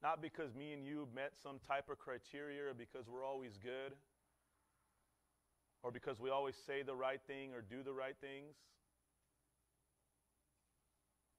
[0.01, 3.93] Not because me and you met some type of criteria or because we're always good
[5.83, 8.55] or because we always say the right thing or do the right things.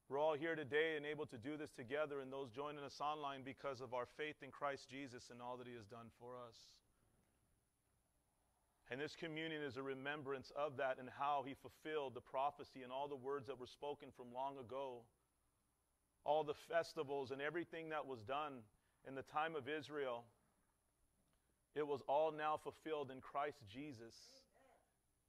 [0.08, 3.42] We're all here today and able to do this together, and those joining us online
[3.44, 6.54] because of our faith in Christ Jesus and all that He has done for us.
[8.90, 12.90] And this communion is a remembrance of that and how He fulfilled the prophecy and
[12.90, 15.02] all the words that were spoken from long ago.
[16.24, 18.58] All the festivals and everything that was done
[19.06, 20.24] in the time of Israel,
[21.74, 24.14] it was all now fulfilled in Christ Jesus.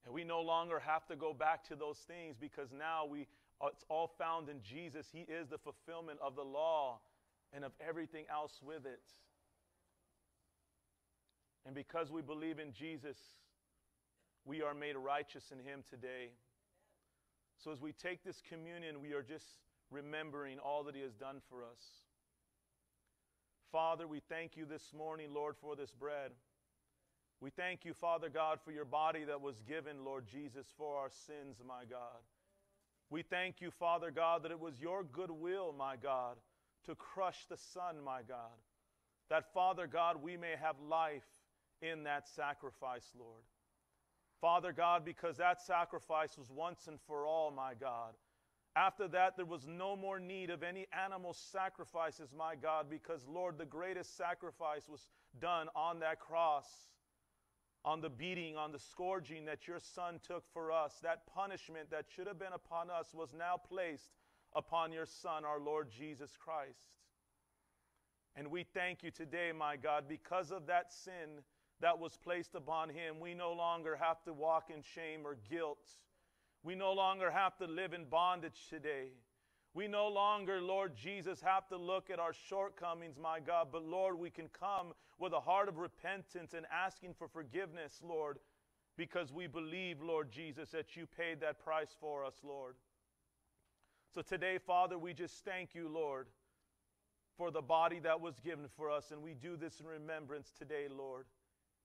[0.06, 3.28] And we no longer have to go back to those things because now we
[3.64, 5.08] it's all found in Jesus.
[5.12, 7.00] He is the fulfillment of the law
[7.54, 9.04] and of everything else with it.
[11.66, 13.18] And because we believe in Jesus,
[14.46, 16.30] we are made righteous in Him today.
[17.58, 19.46] So as we take this communion, we are just
[19.92, 21.84] remembering all that He has done for us.
[23.72, 26.32] Father, we thank you this morning, Lord, for this bread.
[27.40, 31.10] We thank you, Father God, for your body that was given, Lord Jesus, for our
[31.10, 32.20] sins, my God.
[33.10, 36.38] We thank you, Father God, that it was your good will, my God,
[36.86, 38.58] to crush the Son, my God.
[39.30, 41.28] That, Father God, we may have life
[41.82, 43.44] in that sacrifice, Lord.
[44.42, 48.14] Father God, because that sacrifice was once and for all, my God.
[48.76, 53.58] After that, there was no more need of any animal sacrifices, my God, because, Lord,
[53.58, 56.66] the greatest sacrifice was done on that cross,
[57.86, 61.00] on the beating, on the scourging that your Son took for us.
[61.04, 64.12] That punishment that should have been upon us was now placed
[64.56, 66.96] upon your Son, our Lord Jesus Christ.
[68.38, 71.44] And we thank you today, my God, because of that sin
[71.82, 75.98] that was placed upon him, we no longer have to walk in shame or guilt.
[76.64, 79.10] We no longer have to live in bondage today.
[79.74, 84.20] We no longer, Lord Jesus, have to look at our shortcomings, my God, but Lord,
[84.20, 88.40] we can come with a heart of repentance and asking for forgiveness, Lord,
[88.98, 92.76] because we believe, Lord Jesus, that you paid that price for us, Lord.
[94.14, 96.28] So today, Father, we just thank you, Lord,
[97.38, 100.88] for the body that was given for us, and we do this in remembrance today,
[100.96, 101.26] Lord.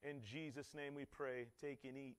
[0.02, 1.46] In Jesus' name we pray.
[1.60, 2.16] Take and eat.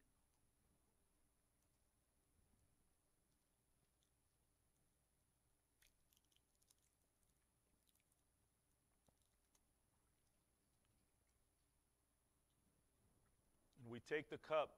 [13.84, 14.72] And we take the cup.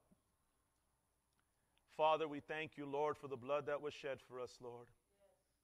[1.97, 4.85] Father, we thank you, Lord, for the blood that was shed for us, Lord.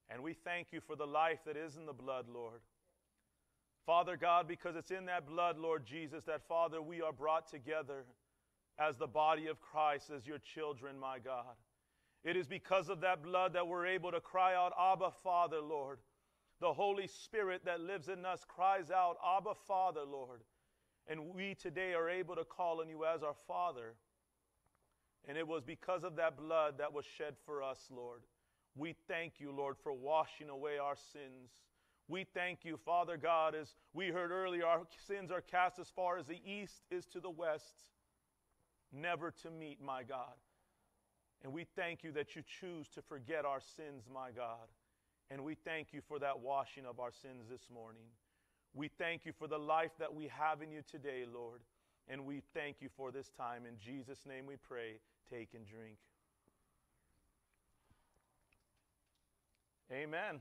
[0.09, 2.61] And we thank you for the life that is in the blood, Lord.
[3.85, 8.05] Father God, because it's in that blood, Lord Jesus, that Father, we are brought together
[8.79, 11.55] as the body of Christ, as your children, my God.
[12.23, 15.99] It is because of that blood that we're able to cry out, Abba, Father, Lord.
[16.59, 20.41] The Holy Spirit that lives in us cries out, Abba, Father, Lord.
[21.07, 23.93] And we today are able to call on you as our Father.
[25.27, 28.21] And it was because of that blood that was shed for us, Lord.
[28.75, 31.51] We thank you, Lord, for washing away our sins.
[32.07, 36.17] We thank you, Father God, as we heard earlier, our sins are cast as far
[36.17, 37.85] as the east is to the west,
[38.93, 40.35] never to meet, my God.
[41.43, 44.67] And we thank you that you choose to forget our sins, my God.
[45.31, 48.05] And we thank you for that washing of our sins this morning.
[48.75, 51.61] We thank you for the life that we have in you today, Lord.
[52.07, 53.63] And we thank you for this time.
[53.65, 54.99] In Jesus' name we pray.
[55.31, 55.97] Take and drink.
[59.91, 60.39] Amen.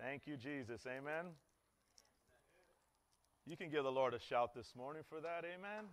[0.00, 0.86] Thank you, Jesus.
[0.86, 1.26] Amen.
[3.46, 5.44] You can give the Lord a shout this morning for that.
[5.44, 5.86] Amen.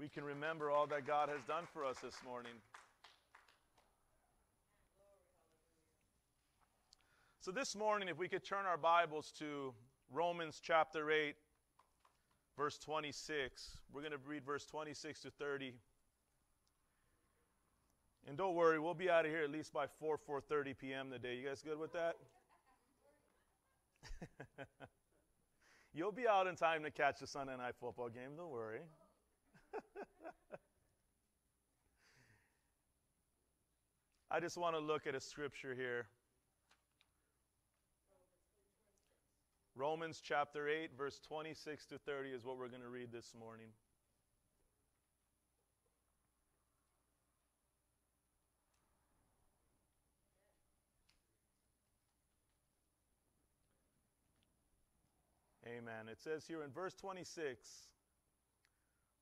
[0.00, 2.52] We can remember all that God has done for us this morning.
[7.40, 9.74] So, this morning, if we could turn our Bibles to
[10.10, 11.34] Romans chapter 8,
[12.56, 15.74] verse 26, we're going to read verse 26 to 30.
[18.26, 21.10] And don't worry, we'll be out of here at least by 4 4:30 p.m.
[21.10, 21.36] today.
[21.36, 22.16] You guys good with that?
[25.94, 28.80] You'll be out in time to catch the Sunday night football game, don't worry.
[34.30, 36.06] I just want to look at a scripture here.
[39.74, 43.68] Romans chapter 8, verse 26 to 30 is what we're going to read this morning.
[55.66, 56.08] Amen.
[56.10, 57.68] It says here in verse 26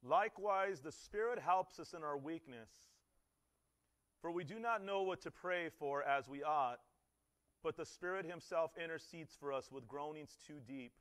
[0.06, 2.68] Likewise, the Spirit helps us in our weakness.
[4.20, 6.80] For we do not know what to pray for as we ought,
[7.62, 10.92] but the Spirit Himself intercedes for us with groanings too deep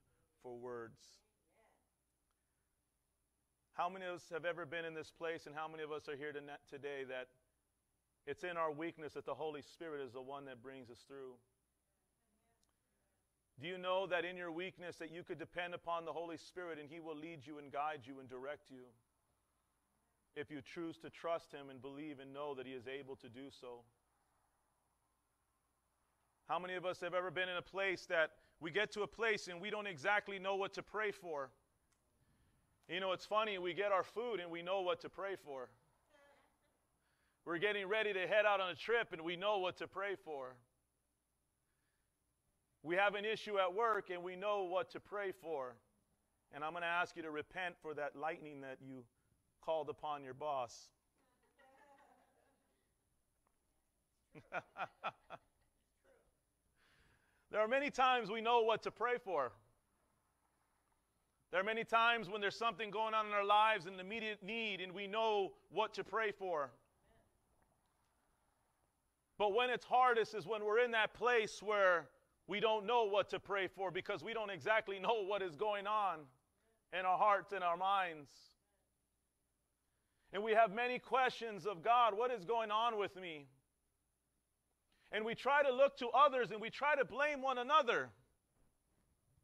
[0.42, 1.02] for words.
[3.74, 6.08] How many of us have ever been in this place, and how many of us
[6.08, 7.28] are here today that
[8.26, 11.34] it's in our weakness that the Holy Spirit is the one that brings us through?
[13.64, 16.80] Do you know that in your weakness that you could depend upon the Holy Spirit
[16.80, 18.84] and he will lead you and guide you and direct you?
[20.36, 23.30] If you choose to trust him and believe and know that he is able to
[23.30, 23.80] do so.
[26.50, 29.08] How many of us have ever been in a place that we get to a
[29.08, 31.50] place and we don't exactly know what to pray for?
[32.90, 35.70] You know, it's funny, we get our food and we know what to pray for.
[37.46, 40.16] We're getting ready to head out on a trip and we know what to pray
[40.26, 40.58] for.
[42.84, 45.76] We have an issue at work and we know what to pray for.
[46.54, 49.04] And I'm going to ask you to repent for that lightning that you
[49.64, 50.90] called upon your boss.
[57.52, 59.54] there are many times we know what to pray for.
[61.52, 64.82] There are many times when there's something going on in our lives, an immediate need,
[64.82, 66.72] and we know what to pray for.
[69.38, 72.08] But when it's hardest is when we're in that place where
[72.48, 75.88] we don't know what to pray for because we don't exactly know what is going
[75.88, 76.20] on
[76.98, 78.30] in our hearts and our minds.
[80.34, 83.46] And we have many questions of God, what is going on with me?
[85.12, 88.10] And we try to look to others and we try to blame one another.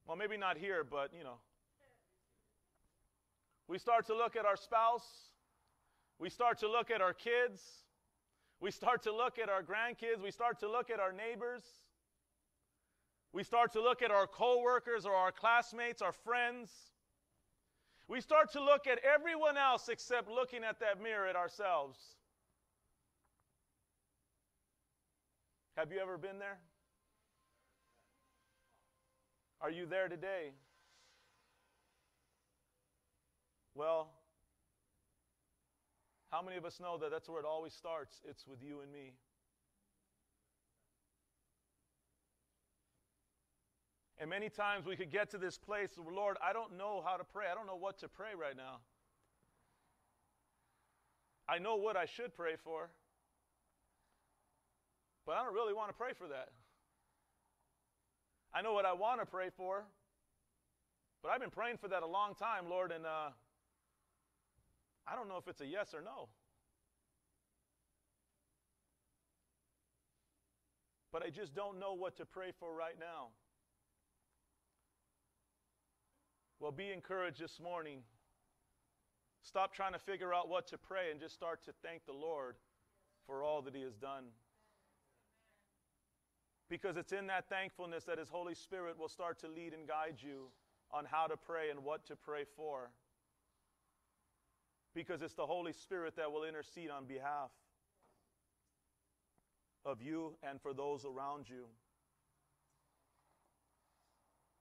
[0.07, 1.37] Well, maybe not here, but you know.
[3.67, 5.05] We start to look at our spouse.
[6.17, 7.61] We start to look at our kids.
[8.59, 10.23] We start to look at our grandkids.
[10.23, 11.61] We start to look at our neighbors.
[13.31, 16.71] We start to look at our coworkers or our classmates, our friends.
[18.07, 21.99] We start to look at everyone else except looking at that mirror at ourselves.
[25.77, 26.57] Have you ever been there?
[29.61, 30.51] Are you there today?
[33.75, 34.09] Well,
[36.31, 38.21] how many of us know that that's where it always starts?
[38.27, 39.13] It's with you and me.
[44.19, 47.23] And many times we could get to this place Lord, I don't know how to
[47.23, 47.45] pray.
[47.49, 48.79] I don't know what to pray right now.
[51.47, 52.89] I know what I should pray for,
[55.25, 56.49] but I don't really want to pray for that.
[58.53, 59.83] I know what I want to pray for,
[61.23, 63.29] but I've been praying for that a long time, Lord, and uh,
[65.07, 66.29] I don't know if it's a yes or no.
[71.11, 73.29] But I just don't know what to pray for right now.
[76.69, 78.01] Well, be encouraged this morning.
[79.41, 82.57] Stop trying to figure out what to pray and just start to thank the Lord
[83.25, 84.25] for all that He has done.
[86.69, 90.17] Because it's in that thankfulness that His Holy Spirit will start to lead and guide
[90.19, 90.49] you
[90.91, 92.91] on how to pray and what to pray for
[94.93, 97.49] because it's the Holy Spirit that will intercede on behalf
[99.83, 101.65] of you and for those around you.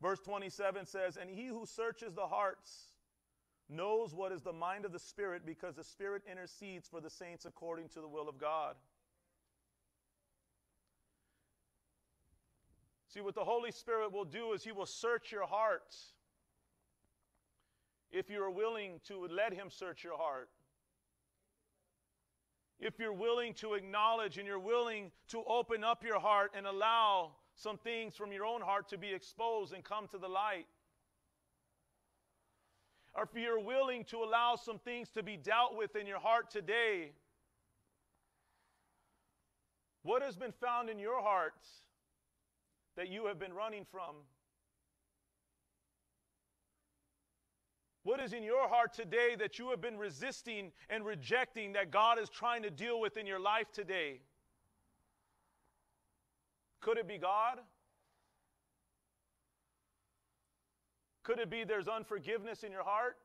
[0.00, 2.88] Verse 27 says, And he who searches the hearts
[3.68, 7.44] knows what is the mind of the Spirit because the Spirit intercedes for the saints
[7.44, 8.76] according to the will of God.
[13.08, 15.94] See, what the Holy Spirit will do is he will search your heart
[18.10, 20.48] if you're willing to let Him search your heart.
[22.80, 27.32] If you're willing to acknowledge and you're willing to open up your heart and allow
[27.58, 30.66] some things from your own heart to be exposed and come to the light.
[33.14, 36.50] Or if you're willing to allow some things to be dealt with in your heart
[36.50, 37.10] today.
[40.04, 41.66] What has been found in your heart
[42.96, 44.14] that you have been running from?
[48.04, 52.20] What is in your heart today that you have been resisting and rejecting that God
[52.20, 54.20] is trying to deal with in your life today?
[56.80, 57.58] Could it be God?
[61.24, 63.16] Could it be there's unforgiveness in your heart?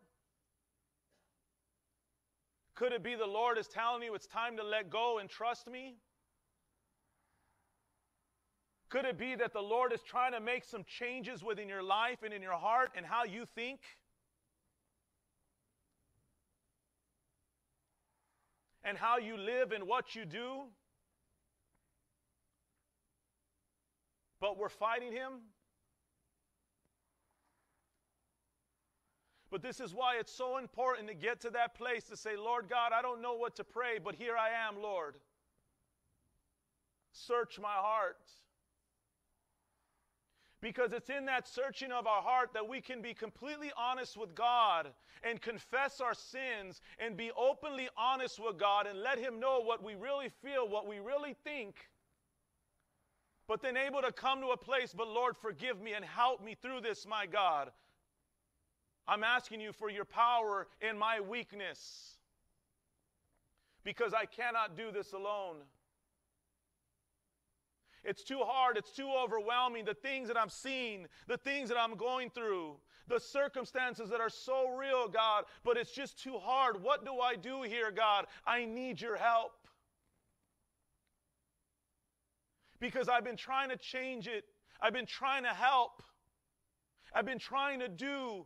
[2.75, 5.67] Could it be the Lord is telling you it's time to let go and trust
[5.67, 5.95] me?
[8.89, 12.23] Could it be that the Lord is trying to make some changes within your life
[12.23, 13.79] and in your heart and how you think?
[18.83, 20.63] and how you live and what you do.
[24.43, 25.31] But we're fighting him.
[29.49, 32.67] But this is why it's so important to get to that place to say, Lord
[32.69, 35.15] God, I don't know what to pray, but here I am, Lord.
[37.13, 38.17] Search my heart.
[40.59, 44.35] Because it's in that searching of our heart that we can be completely honest with
[44.35, 44.89] God
[45.23, 49.81] and confess our sins and be openly honest with God and let Him know what
[49.81, 51.75] we really feel, what we really think.
[53.47, 56.55] But then able to come to a place, but Lord, forgive me and help me
[56.61, 57.71] through this, my God.
[59.07, 62.17] I'm asking you for your power in my weakness
[63.83, 65.57] because I cannot do this alone.
[68.05, 68.77] It's too hard.
[68.77, 69.85] It's too overwhelming.
[69.85, 72.75] The things that I'm seeing, the things that I'm going through,
[73.07, 76.81] the circumstances that are so real, God, but it's just too hard.
[76.81, 78.25] What do I do here, God?
[78.45, 79.53] I need your help.
[82.83, 84.43] Because I've been trying to change it.
[84.81, 86.03] I've been trying to help.
[87.15, 88.45] I've been trying to do.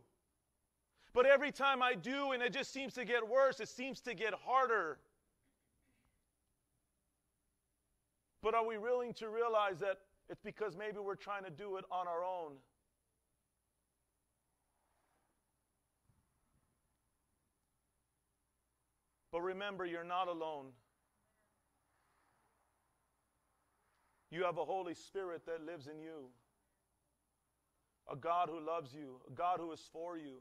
[1.12, 4.14] But every time I do, and it just seems to get worse, it seems to
[4.14, 5.00] get harder.
[8.40, 11.84] But are we willing to realize that it's because maybe we're trying to do it
[11.90, 12.52] on our own?
[19.32, 20.66] But remember, you're not alone.
[24.30, 26.26] You have a Holy Spirit that lives in you,
[28.10, 30.36] a God who loves you, a God who is for you.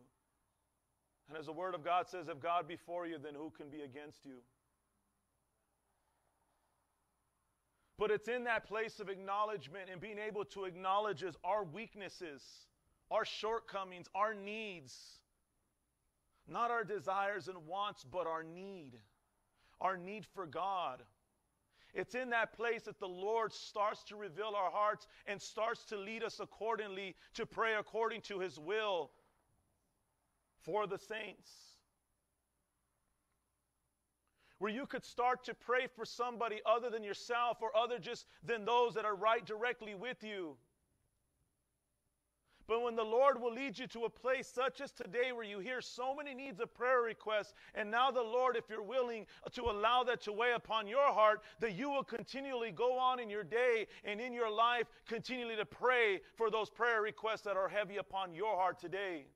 [1.29, 3.69] And as the Word of God says, if God be for you, then who can
[3.69, 4.39] be against you?
[7.97, 12.43] But it's in that place of acknowledgement and being able to acknowledge our weaknesses,
[13.09, 14.93] our shortcomings, our needs.
[16.47, 18.93] Not our desires and wants, but our need.
[19.81, 21.01] Our need for God.
[21.97, 25.97] It's in that place that the Lord starts to reveal our hearts and starts to
[25.97, 29.09] lead us accordingly to pray according to His will
[30.61, 31.51] for the saints.
[34.59, 38.63] Where you could start to pray for somebody other than yourself or other just than
[38.63, 40.55] those that are right directly with you.
[42.67, 45.59] But when the Lord will lead you to a place such as today where you
[45.59, 49.61] hear so many needs of prayer requests, and now the Lord, if you're willing to
[49.63, 53.45] allow that to weigh upon your heart, that you will continually go on in your
[53.45, 57.97] day and in your life, continually to pray for those prayer requests that are heavy
[57.97, 59.27] upon your heart today.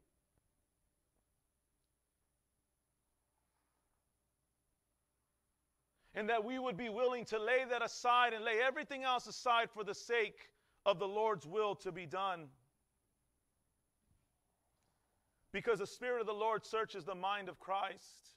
[6.13, 9.69] And that we would be willing to lay that aside and lay everything else aside
[9.73, 10.49] for the sake
[10.85, 12.47] of the Lord's will to be done.
[15.51, 18.31] Because the Spirit of the Lord searches the mind of Christ.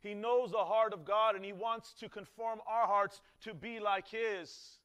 [0.00, 3.80] He knows the heart of God and He wants to conform our hearts to be
[3.80, 4.78] like His,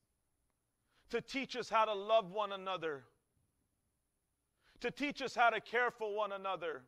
[1.11, 3.03] to teach us how to love one another,
[4.81, 6.81] to teach us how to care for one another,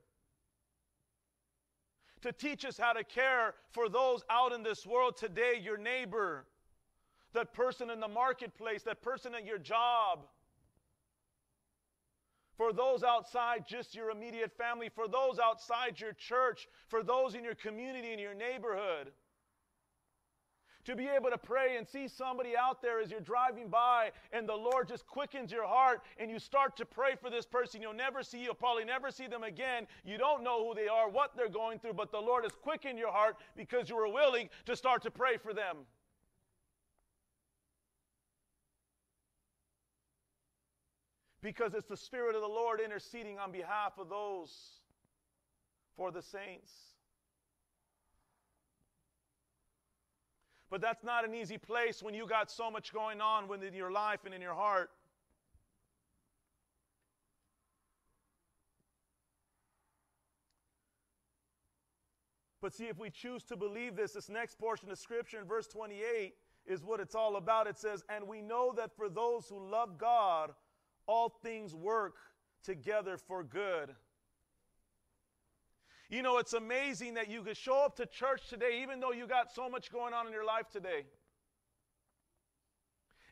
[2.21, 6.47] to teach us how to care for those out in this world today, your neighbor,
[7.33, 10.25] that person in the marketplace, that person at your job
[12.57, 17.43] for those outside just your immediate family, for those outside your church, for those in
[17.43, 19.11] your community, in your neighborhood.
[20.85, 24.47] To be able to pray and see somebody out there as you're driving by and
[24.47, 27.81] the Lord just quickens your heart and you start to pray for this person.
[27.81, 29.87] You'll never see, you'll probably never see them again.
[30.03, 32.99] You don't know who they are, what they're going through, but the Lord has quickened
[32.99, 35.77] your heart because you were willing to start to pray for them.
[41.45, 44.79] Because it's the Spirit of the Lord interceding on behalf of those
[45.95, 46.71] for the saints.
[50.71, 53.91] But that's not an easy place when you got so much going on within your
[53.91, 54.89] life and in your heart.
[62.59, 65.67] But see, if we choose to believe this, this next portion of Scripture in verse
[65.67, 66.33] 28
[66.65, 67.67] is what it's all about.
[67.67, 70.51] It says, And we know that for those who love God,
[71.07, 72.15] all things work
[72.63, 73.95] together for good.
[76.09, 79.27] You know, it's amazing that you could show up to church today even though you
[79.27, 81.05] got so much going on in your life today.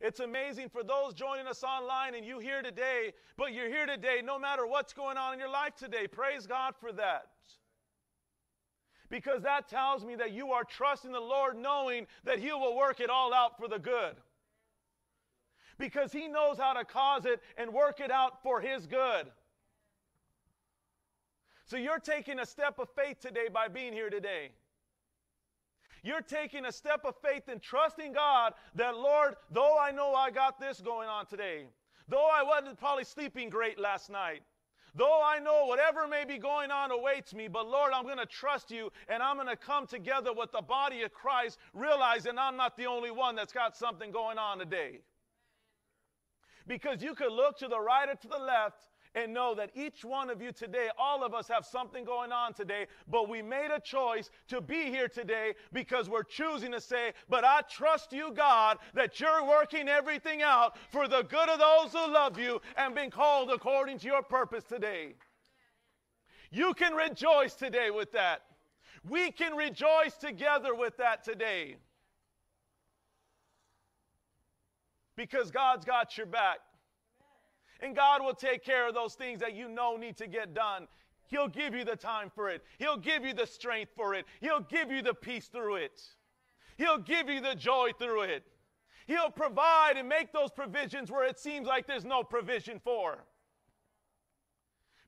[0.01, 4.21] It's amazing for those joining us online and you here today, but you're here today
[4.23, 6.07] no matter what's going on in your life today.
[6.07, 7.27] Praise God for that.
[9.09, 12.99] Because that tells me that you are trusting the Lord knowing that He will work
[12.99, 14.15] it all out for the good
[15.83, 19.25] because He knows how to cause it and work it out for His good.
[21.65, 24.51] So you're taking a step of faith today by being here today.
[26.01, 30.31] You're taking a step of faith and trusting God that, Lord, though I know I
[30.31, 31.65] got this going on today,
[32.07, 34.41] though I wasn't probably sleeping great last night,
[34.95, 38.25] though I know whatever may be going on awaits me, but Lord, I'm going to
[38.25, 42.55] trust you and I'm going to come together with the body of Christ, realizing I'm
[42.55, 45.01] not the only one that's got something going on today.
[46.67, 50.03] Because you could look to the right or to the left and know that each
[50.03, 53.69] one of you today, all of us have something going on today, but we made
[53.71, 58.31] a choice to be here today because we're choosing to say, But I trust you,
[58.33, 62.95] God, that you're working everything out for the good of those who love you and
[62.95, 65.13] being called according to your purpose today.
[66.51, 68.41] You can rejoice today with that.
[69.07, 71.77] We can rejoice together with that today.
[75.15, 76.59] Because God's got your back.
[77.81, 80.87] And God will take care of those things that you know need to get done.
[81.27, 82.63] He'll give you the time for it.
[82.77, 84.25] He'll give you the strength for it.
[84.39, 86.01] He'll give you the peace through it.
[86.77, 88.43] He'll give you the joy through it.
[89.07, 93.25] He'll provide and make those provisions where it seems like there's no provision for.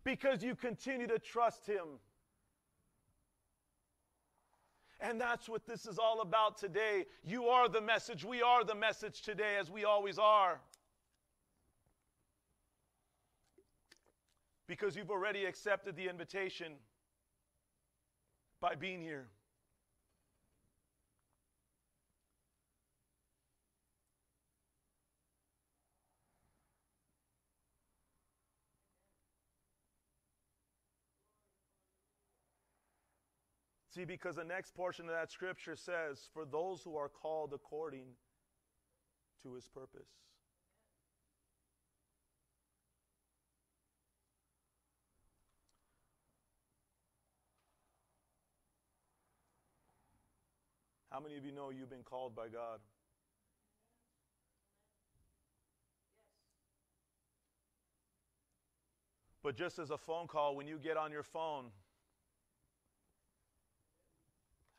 [0.03, 1.99] Because you continue to trust Him.
[4.99, 7.05] And that's what this is all about today.
[7.23, 8.23] You are the message.
[8.23, 10.59] We are the message today, as we always are.
[14.67, 16.73] Because you've already accepted the invitation
[18.61, 19.27] by being here.
[33.95, 38.07] See, because the next portion of that scripture says, For those who are called according
[39.41, 40.09] to his purpose.
[51.09, 52.81] How many of you know you've been called by God?
[59.41, 61.67] But just as a phone call, when you get on your phone,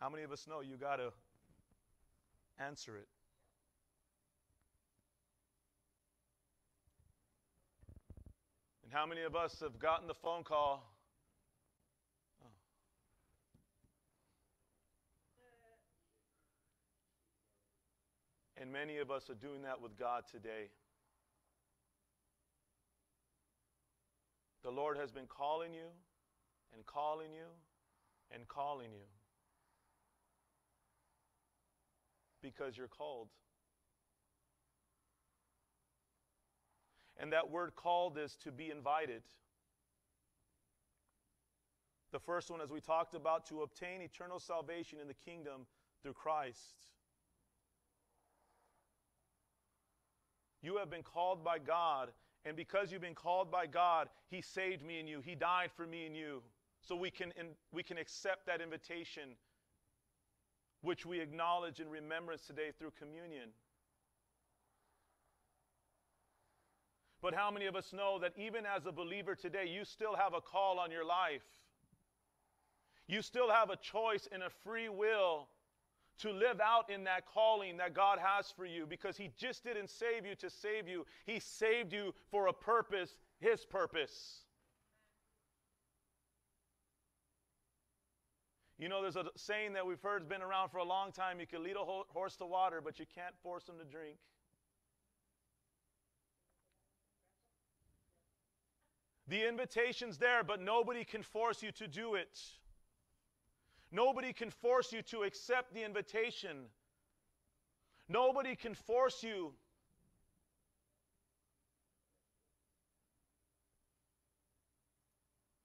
[0.01, 1.11] how many of us know you got to
[2.59, 3.09] answer it?
[8.85, 10.93] And how many of us have gotten the phone call?
[12.45, 12.49] Oh.
[18.61, 20.69] And many of us are doing that with God today.
[24.63, 25.89] The Lord has been calling you
[26.75, 27.47] and calling you
[28.31, 29.16] and calling you.
[32.47, 33.29] Because you're called.
[37.19, 39.23] And that word called is to be invited.
[42.13, 45.67] The first one, as we talked about, to obtain eternal salvation in the kingdom
[46.03, 46.87] through Christ.
[50.63, 52.11] You have been called by God,
[52.45, 55.21] and because you've been called by God, He saved me and you.
[55.21, 56.43] He died for me and you.
[56.81, 59.31] So we can, in, we can accept that invitation
[60.87, 63.51] which we acknowledge in remembrance today through communion.
[67.21, 70.33] But how many of us know that even as a believer today, you still have
[70.33, 71.43] a call on your life?
[73.09, 75.49] You still have a choice and a free will
[76.19, 79.91] to live out in that calling that God has for you because He just didn't
[79.91, 84.46] save you to save you, He saved you for a purpose, His purpose.
[88.79, 91.41] You know, there's a saying that we've heard has been around for a long time
[91.41, 94.19] you can lead a horse to water, but you can't force him to drink.
[99.29, 102.39] The invitation's there, but nobody can force you to do it.
[103.91, 106.67] Nobody can force you to accept the invitation.
[108.09, 109.53] Nobody can force you.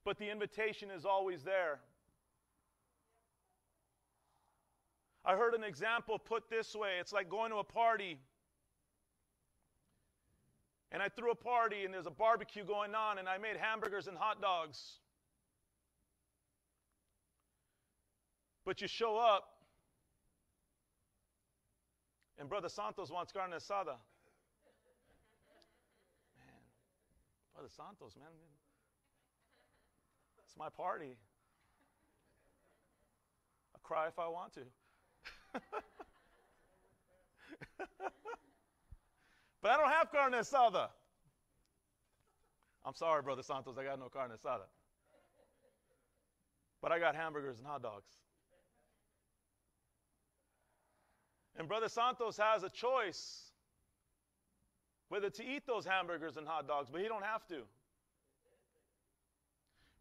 [0.03, 1.82] But the invitation is always there.
[5.24, 8.19] I heard an example put this way it's like going to a party.
[10.91, 14.07] And I threw a party, and there's a barbecue going on, and I made hamburgers
[14.07, 14.99] and hot dogs.
[18.65, 19.43] But you show up,
[22.38, 23.95] and Brother Santos wants carne asada.
[26.38, 26.61] Man,
[27.53, 28.28] Brother Santos, man,
[30.43, 31.15] it's my party.
[33.74, 34.61] I'll cry if I want to.
[39.62, 40.89] but I don't have carne asada.
[42.86, 44.66] I'm sorry, Brother Santos, I got no carne asada.
[46.82, 48.10] But I got hamburgers and hot dogs.
[51.58, 53.52] And Brother Santos has a choice
[55.10, 57.64] whether to eat those hamburgers and hot dogs, but he don't have to.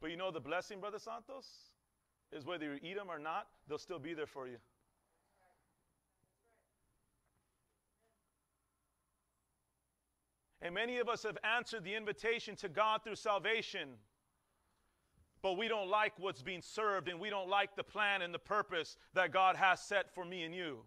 [0.01, 1.47] But you know the blessing, Brother Santos,
[2.33, 4.57] is whether you eat them or not, they'll still be there for you.
[10.63, 13.91] And many of us have answered the invitation to God through salvation.
[15.43, 18.39] But we don't like what's being served and we don't like the plan and the
[18.39, 20.81] purpose that God has set for me and you.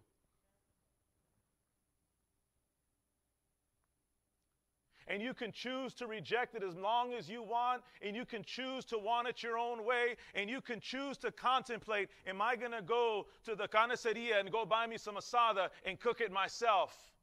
[5.06, 8.42] And you can choose to reject it as long as you want, and you can
[8.42, 12.56] choose to want it your own way, and you can choose to contemplate Am I
[12.56, 16.32] going to go to the carniceria and go buy me some asada and cook it
[16.32, 17.13] myself?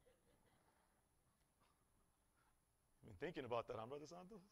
[3.22, 4.42] Thinking about that, huh, Brother Santos?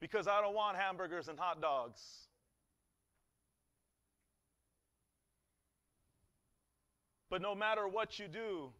[0.00, 2.00] Because I don't want hamburgers and hot dogs.
[7.30, 8.70] But no matter what you do,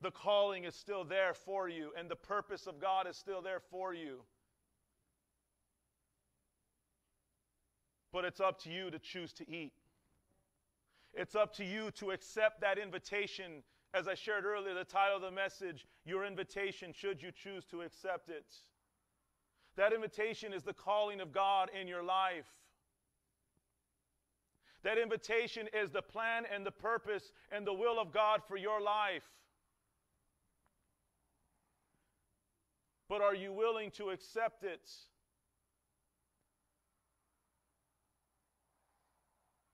[0.00, 3.60] the calling is still there for you, and the purpose of God is still there
[3.70, 4.20] for you.
[8.12, 9.72] But it's up to you to choose to eat.
[11.12, 13.62] It's up to you to accept that invitation.
[13.94, 17.82] As I shared earlier, the title of the message, Your Invitation, should you choose to
[17.82, 18.46] accept it.
[19.76, 22.46] That invitation is the calling of God in your life.
[24.82, 28.80] That invitation is the plan and the purpose and the will of God for your
[28.80, 29.22] life.
[33.08, 34.90] But are you willing to accept it?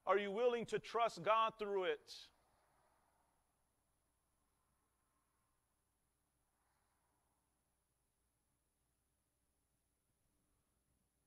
[0.07, 2.13] Are you willing to trust God through it?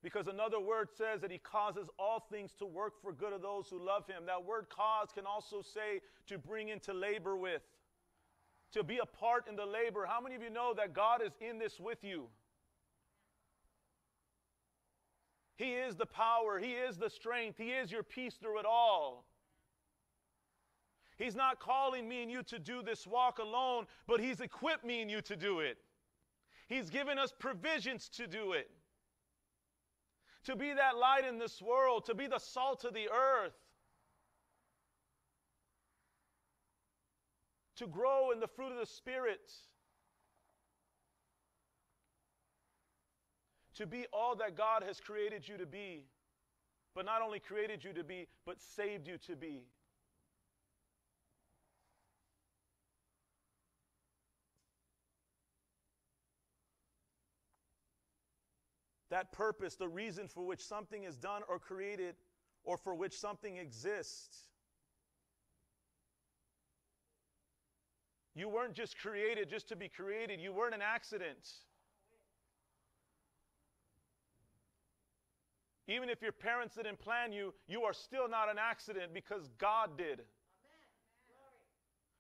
[0.04, 3.68] Because another word says that he causes all things to work for good of those
[3.70, 4.24] who love him.
[4.26, 7.62] That word cause can also say to bring into labor with,
[8.74, 10.08] to be a part in the labor.
[10.08, 12.28] How many of you know that God is in this with you?
[15.56, 19.28] He is the power, He is the strength, He is your peace through it all.
[21.20, 25.04] He's not calling me and you to do this walk alone, but He's equipped me
[25.04, 25.78] and you to do it.
[26.68, 28.72] He's given us provisions to do it
[30.46, 33.54] to be that light in this world, to be the salt of the earth,
[37.78, 39.52] to grow in the fruit of the Spirit,
[43.76, 46.06] to be all that God has created you to be,
[46.94, 49.64] but not only created you to be, but saved you to be.
[59.12, 62.16] That purpose, the reason for which something is done or created
[62.64, 64.48] or for which something exists.
[68.34, 71.50] You weren't just created just to be created, you weren't an accident.
[75.88, 79.98] Even if your parents didn't plan you, you are still not an accident because God
[79.98, 80.22] did.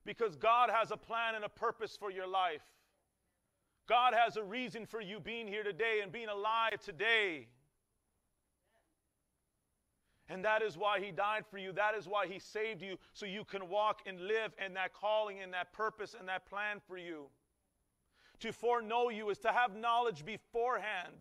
[0.03, 2.63] Because God has a plan and a purpose for your life.
[3.87, 7.47] God has a reason for you being here today and being alive today.
[10.29, 11.73] And that is why He died for you.
[11.73, 15.41] That is why He saved you, so you can walk and live in that calling
[15.41, 17.25] and that purpose and that plan for you.
[18.39, 21.13] To foreknow you is to have knowledge beforehand.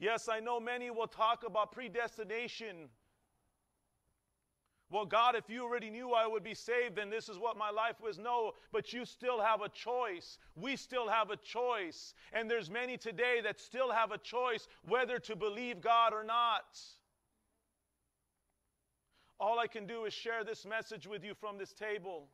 [0.00, 2.88] Yes, I know many will talk about predestination
[4.94, 7.68] well, God, if you already knew I would be saved, then this is what my
[7.68, 8.16] life was.
[8.16, 10.38] No, but you still have a choice.
[10.54, 12.14] We still have a choice.
[12.32, 16.78] And there's many today that still have a choice whether to believe God or not.
[19.40, 22.28] All I can do is share this message with you from this table.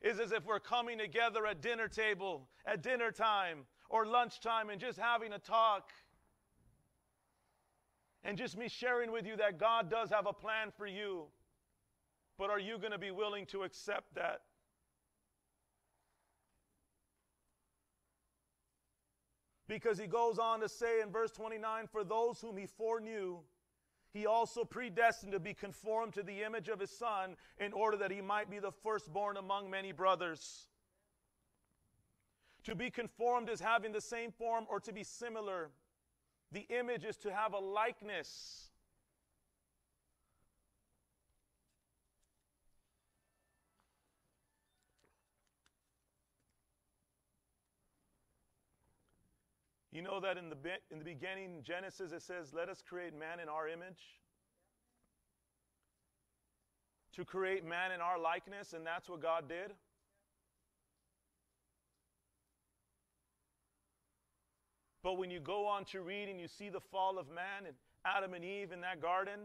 [0.00, 4.80] Is as if we're coming together at dinner table, at dinner time, or lunchtime, and
[4.80, 5.92] just having a talk
[8.24, 11.24] and just me sharing with you that God does have a plan for you.
[12.36, 14.42] But are you going to be willing to accept that?
[19.66, 23.38] Because he goes on to say in verse 29 For those whom he foreknew,
[24.12, 28.10] he also predestined to be conformed to the image of his son, in order that
[28.10, 30.68] he might be the firstborn among many brothers.
[32.64, 35.70] To be conformed is having the same form or to be similar.
[36.52, 38.68] The image is to have a likeness.
[49.98, 50.56] You know that in the,
[50.92, 53.98] in the beginning, Genesis, it says, Let us create man in our image.
[57.14, 59.72] To create man in our likeness, and that's what God did.
[65.02, 67.74] But when you go on to read and you see the fall of man and
[68.04, 69.40] Adam and Eve in that garden,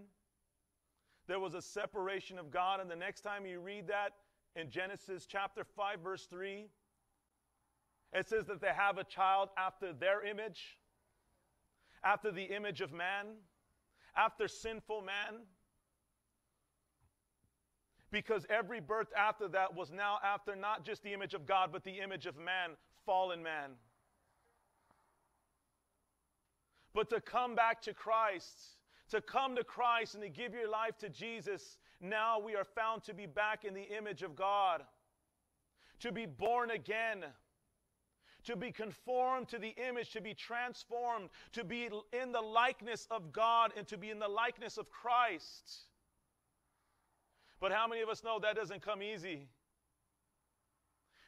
[1.28, 2.80] there was a separation of God.
[2.80, 4.14] And the next time you read that
[4.56, 6.66] in Genesis chapter 5, verse 3,
[8.14, 10.78] it says that they have a child after their image,
[12.04, 13.28] after the image of man,
[14.16, 15.42] after sinful man.
[18.12, 21.84] Because every birth after that was now after not just the image of God, but
[21.84, 22.72] the image of man,
[23.06, 23.72] fallen man
[26.94, 28.60] but to come back to Christ,
[29.10, 33.04] to come to Christ and to give your life to Jesus, now we are found
[33.04, 34.84] to be back in the image of God,
[36.00, 37.24] to be born again,
[38.44, 43.32] to be conformed to the image, to be transformed, to be in the likeness of
[43.32, 45.88] God, and to be in the likeness of Christ.
[47.62, 49.48] But how many of us know that doesn't come easy?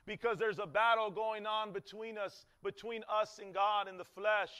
[0.05, 4.51] Because there's a battle going on between us, between us and God in the flesh.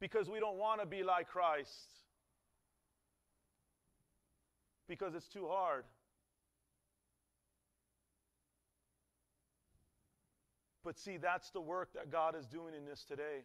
[0.00, 1.88] Because we don't want to be like Christ.
[4.88, 5.84] Because it's too hard.
[10.84, 13.42] But see, that's the work that God is doing in this today.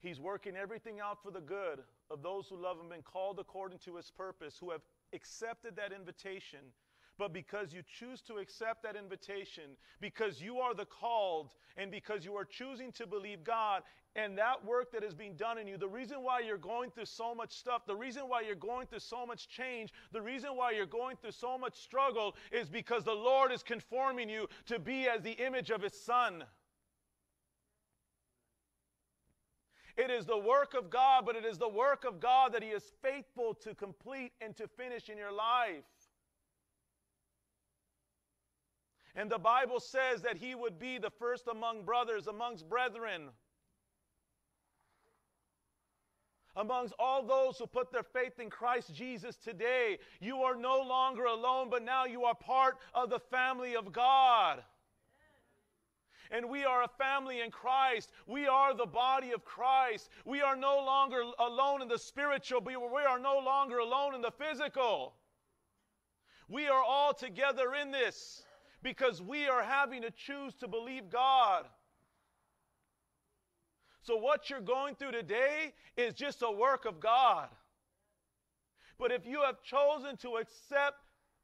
[0.00, 1.80] He's working everything out for the good
[2.10, 4.80] of those who love Him and called according to His purpose, who have
[5.12, 6.58] accepted that invitation.
[7.22, 12.24] But because you choose to accept that invitation, because you are the called, and because
[12.24, 13.84] you are choosing to believe God,
[14.16, 17.04] and that work that is being done in you, the reason why you're going through
[17.04, 20.72] so much stuff, the reason why you're going through so much change, the reason why
[20.72, 25.06] you're going through so much struggle is because the Lord is conforming you to be
[25.06, 26.42] as the image of His Son.
[29.96, 32.70] It is the work of God, but it is the work of God that He
[32.70, 35.84] is faithful to complete and to finish in your life.
[39.14, 43.30] And the Bible says that He would be the first among brothers, amongst brethren.
[46.56, 49.98] amongst all those who put their faith in Christ Jesus today.
[50.20, 54.62] You are no longer alone, but now you are part of the family of God.
[56.30, 58.10] And we are a family in Christ.
[58.26, 60.08] We are the body of Christ.
[60.24, 64.22] We are no longer alone in the spiritual, but we are no longer alone in
[64.22, 65.14] the physical.
[66.48, 68.42] We are all together in this
[68.82, 71.66] because we are having to choose to believe God.
[74.02, 77.48] So, what you're going through today is just a work of God.
[78.98, 80.96] But if you have chosen to accept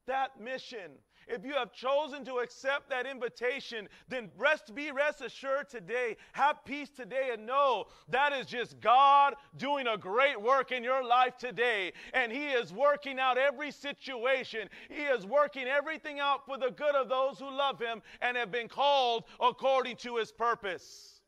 [0.07, 0.93] that mission,
[1.29, 6.17] if you have chosen to accept that invitation, then rest be rest assured today.
[6.33, 11.05] Have peace today and know that is just God doing a great work in your
[11.05, 11.93] life today.
[12.15, 14.69] And He is working out every situation.
[14.89, 18.51] He is working everything out for the good of those who love Him and have
[18.51, 21.21] been called according to His purpose.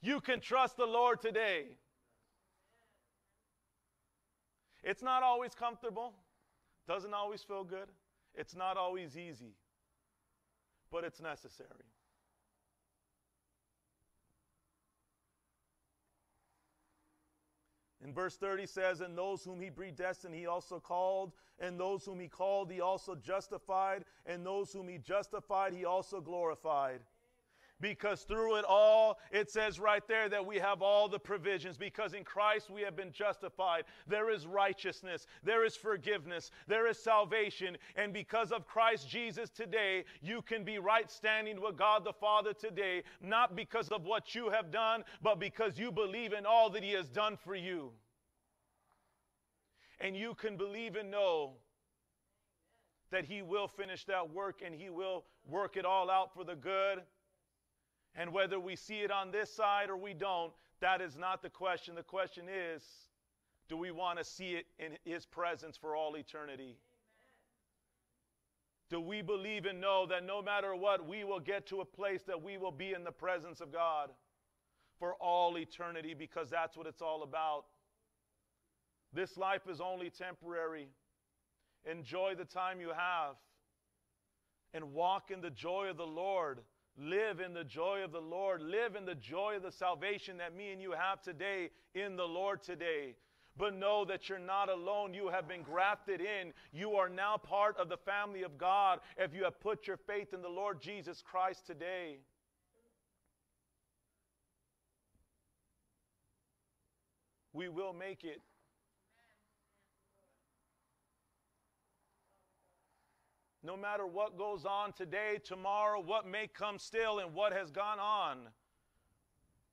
[0.00, 1.64] You can trust the Lord today.
[4.82, 6.14] It's not always comfortable,
[6.86, 7.88] doesn't always feel good,
[8.36, 9.54] it's not always easy,
[10.90, 11.70] but it's necessary.
[18.04, 22.20] In verse 30 says, And those whom he predestined, he also called, and those whom
[22.20, 27.00] he called, he also justified, and those whom he justified, he also glorified
[27.80, 32.14] because through it all, it says right there that we have all the provisions because
[32.14, 33.84] in Christ we have been justified.
[34.06, 37.76] There is righteousness, there is forgiveness, there is salvation.
[37.96, 42.54] And because of Christ Jesus today, you can be right standing with God the Father
[42.54, 46.82] today, not because of what you have done, but because you believe in all that
[46.82, 47.90] He has done for you.
[50.00, 51.54] And you can believe and know
[53.10, 56.56] that He will finish that work and He will work it all out for the
[56.56, 57.02] good
[58.16, 61.50] and whether we see it on this side or we don't, that is not the
[61.50, 61.94] question.
[61.94, 62.82] The question is
[63.68, 66.76] do we want to see it in His presence for all eternity?
[68.88, 72.22] Do we believe and know that no matter what, we will get to a place
[72.28, 74.10] that we will be in the presence of God
[75.00, 77.64] for all eternity because that's what it's all about?
[79.12, 80.88] This life is only temporary.
[81.90, 83.34] Enjoy the time you have
[84.72, 86.60] and walk in the joy of the Lord.
[86.98, 88.62] Live in the joy of the Lord.
[88.62, 92.24] Live in the joy of the salvation that me and you have today in the
[92.24, 93.16] Lord today.
[93.58, 95.14] But know that you're not alone.
[95.14, 96.52] You have been grafted in.
[96.72, 100.32] You are now part of the family of God if you have put your faith
[100.32, 102.18] in the Lord Jesus Christ today.
[107.52, 108.42] We will make it.
[113.66, 117.98] No matter what goes on today, tomorrow, what may come still, and what has gone
[117.98, 118.38] on,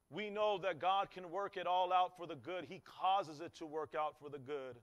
[0.09, 2.65] we know that God can work it all out for the good.
[2.67, 4.77] He causes it to work out for the good.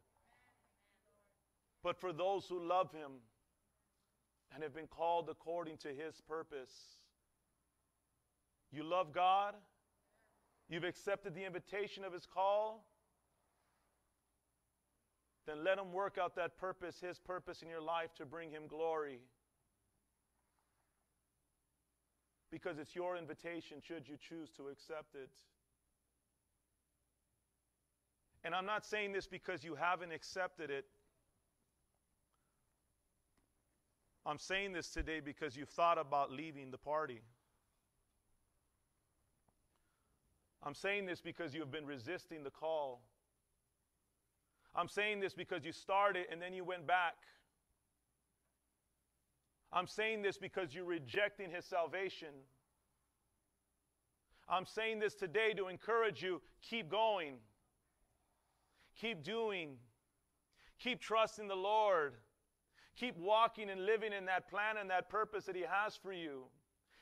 [1.83, 3.11] But for those who love Him
[4.55, 6.73] and have been called according to His purpose,
[8.71, 9.55] you love God,
[10.69, 12.85] you've accepted the invitation of His call,
[15.47, 18.63] then let Him work out that purpose, His purpose in your life to bring Him
[18.69, 19.21] glory.
[22.51, 25.31] Because it's your invitation, should you choose to accept it.
[28.43, 30.87] And I'm not saying this because you haven't accepted it.
[34.27, 37.21] I'm saying this today because you've thought about leaving the party.
[40.63, 43.01] I'm saying this because you have been resisting the call.
[44.75, 47.15] I'm saying this because you started and then you went back.
[49.73, 52.29] I'm saying this because you're rejecting his salvation.
[54.49, 57.35] I'm saying this today to encourage you keep going,
[59.01, 59.77] keep doing,
[60.81, 62.15] keep trusting the Lord,
[62.97, 66.43] keep walking and living in that plan and that purpose that He has for you,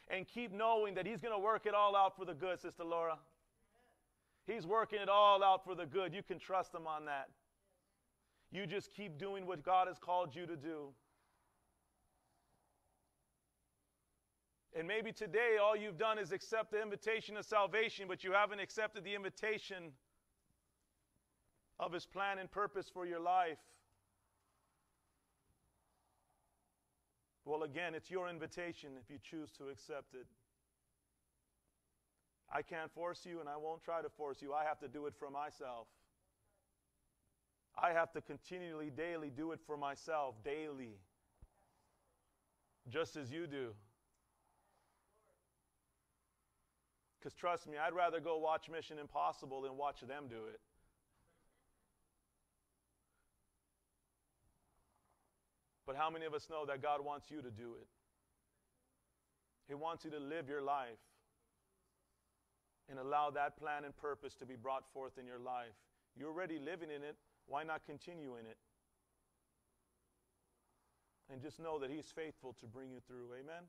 [0.08, 2.84] and keep knowing that He's going to work it all out for the good, Sister
[2.84, 3.18] Laura.
[4.46, 6.12] He's working it all out for the good.
[6.12, 7.30] You can trust Him on that.
[8.50, 10.88] You just keep doing what God has called you to do.
[14.76, 18.60] And maybe today all you've done is accept the invitation of salvation, but you haven't
[18.60, 19.92] accepted the invitation
[21.80, 23.58] of His plan and purpose for your life.
[27.44, 30.26] Well, again, it's your invitation if you choose to accept it.
[32.52, 34.52] I can't force you, and I won't try to force you.
[34.52, 35.86] I have to do it for myself.
[37.80, 40.96] I have to continually, daily do it for myself, daily,
[42.88, 43.68] just as you do.
[47.18, 50.60] Because trust me, I'd rather go watch Mission Impossible than watch them do it.
[55.86, 57.88] But how many of us know that God wants you to do it?
[59.68, 60.98] He wants you to live your life
[62.90, 65.74] and allow that plan and purpose to be brought forth in your life.
[66.16, 67.16] You're already living in it.
[67.48, 68.58] Why not continue in it?
[71.32, 73.28] And just know that He's faithful to bring you through.
[73.32, 73.64] Amen?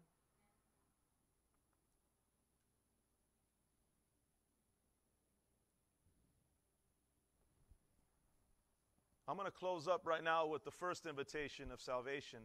[9.27, 12.39] I'm going to close up right now with the first invitation of salvation.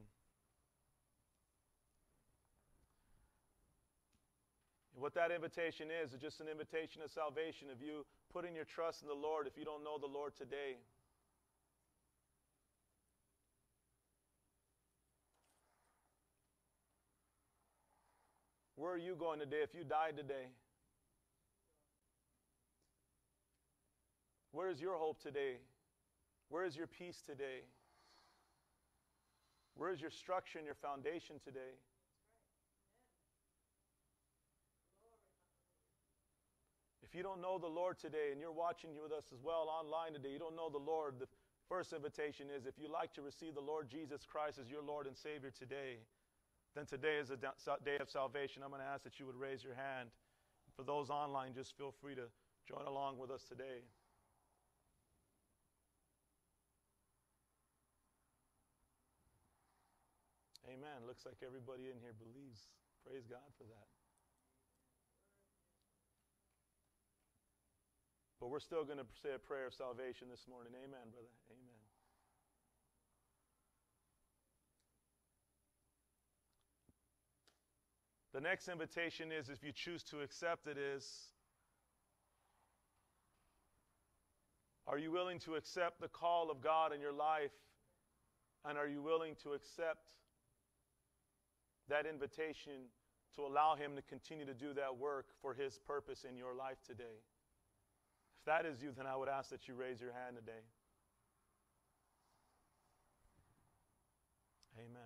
[5.04, 9.02] what that invitation is, is just an invitation of salvation of you putting your trust
[9.02, 10.80] in the Lord if you don't know the Lord today.
[18.84, 20.52] Where are you going today if you died today?
[24.52, 25.56] Where is your hope today?
[26.50, 27.64] Where is your peace today?
[29.74, 31.80] Where is your structure and your foundation today?
[37.02, 40.12] If you don't know the Lord today and you're watching with us as well online
[40.12, 41.28] today, you don't know the Lord, the
[41.70, 45.06] first invitation is if you like to receive the Lord Jesus Christ as your Lord
[45.06, 46.00] and Savior today,
[46.74, 48.62] then today is a day of salvation.
[48.62, 50.10] I'm going to ask that you would raise your hand.
[50.76, 52.26] For those online, just feel free to
[52.66, 53.86] join along with us today.
[60.66, 61.06] Amen.
[61.06, 62.58] Looks like everybody in here believes.
[63.06, 63.88] Praise God for that.
[68.40, 70.72] But we're still going to say a prayer of salvation this morning.
[70.74, 71.30] Amen, brother.
[71.54, 71.73] Amen.
[78.34, 81.30] The next invitation is if you choose to accept it is
[84.86, 87.54] Are you willing to accept the call of God in your life?
[88.66, 90.10] And are you willing to accept
[91.88, 92.90] that invitation
[93.36, 96.78] to allow Him to continue to do that work for His purpose in your life
[96.86, 97.18] today.
[98.40, 100.62] If that is you, then I would ask that you raise your hand today.
[104.78, 105.03] Amen.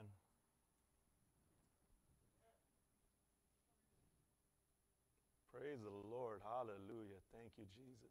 [5.68, 6.40] Praise the Lord.
[6.40, 7.20] Hallelujah.
[7.28, 8.08] Thank you, Jesus.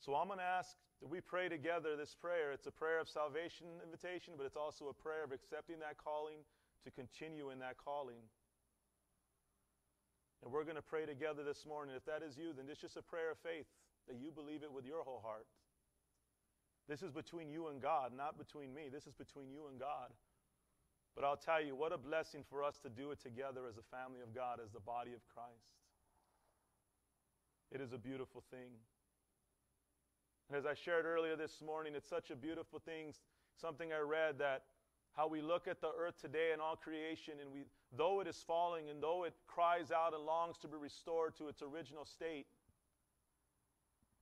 [0.00, 0.72] So I'm going to ask
[1.04, 2.56] that we pray together this prayer.
[2.56, 6.40] It's a prayer of salvation invitation, but it's also a prayer of accepting that calling
[6.88, 8.24] to continue in that calling.
[10.40, 11.92] And we're going to pray together this morning.
[11.92, 13.68] If that is you, then it's just a prayer of faith
[14.08, 15.44] that you believe it with your whole heart.
[16.88, 18.88] This is between you and God, not between me.
[18.88, 20.16] This is between you and God.
[21.14, 23.96] But I'll tell you, what a blessing for us to do it together as a
[23.96, 25.74] family of God, as the body of Christ.
[27.72, 28.72] It is a beautiful thing.
[30.48, 33.12] And as I shared earlier this morning, it's such a beautiful thing,
[33.60, 34.64] something I read that
[35.12, 37.60] how we look at the earth today and all creation, and we,
[37.96, 41.48] though it is falling and though it cries out and longs to be restored to
[41.48, 42.46] its original state,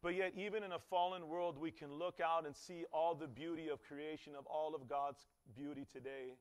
[0.01, 3.27] but yet, even in a fallen world, we can look out and see all the
[3.27, 6.37] beauty of creation, of all of God's beauty today.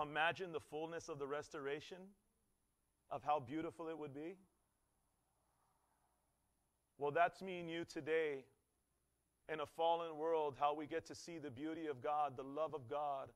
[0.00, 1.98] Imagine the fullness of the restoration,
[3.10, 4.36] of how beautiful it would be.
[6.98, 8.44] Well, that's me and you today
[9.52, 12.74] in a fallen world, how we get to see the beauty of God, the love
[12.74, 13.30] of God,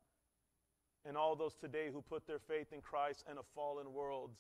[1.05, 4.31] and all those today who put their faith in Christ in a fallen world.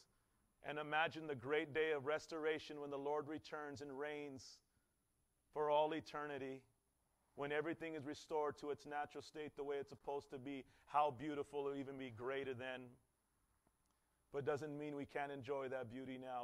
[0.66, 4.58] And imagine the great day of restoration when the Lord returns and reigns
[5.52, 6.62] for all eternity
[7.36, 11.14] when everything is restored to its natural state the way it's supposed to be, how
[11.18, 12.82] beautiful or even be greater than.
[14.32, 16.42] But doesn't mean we can't enjoy that beauty now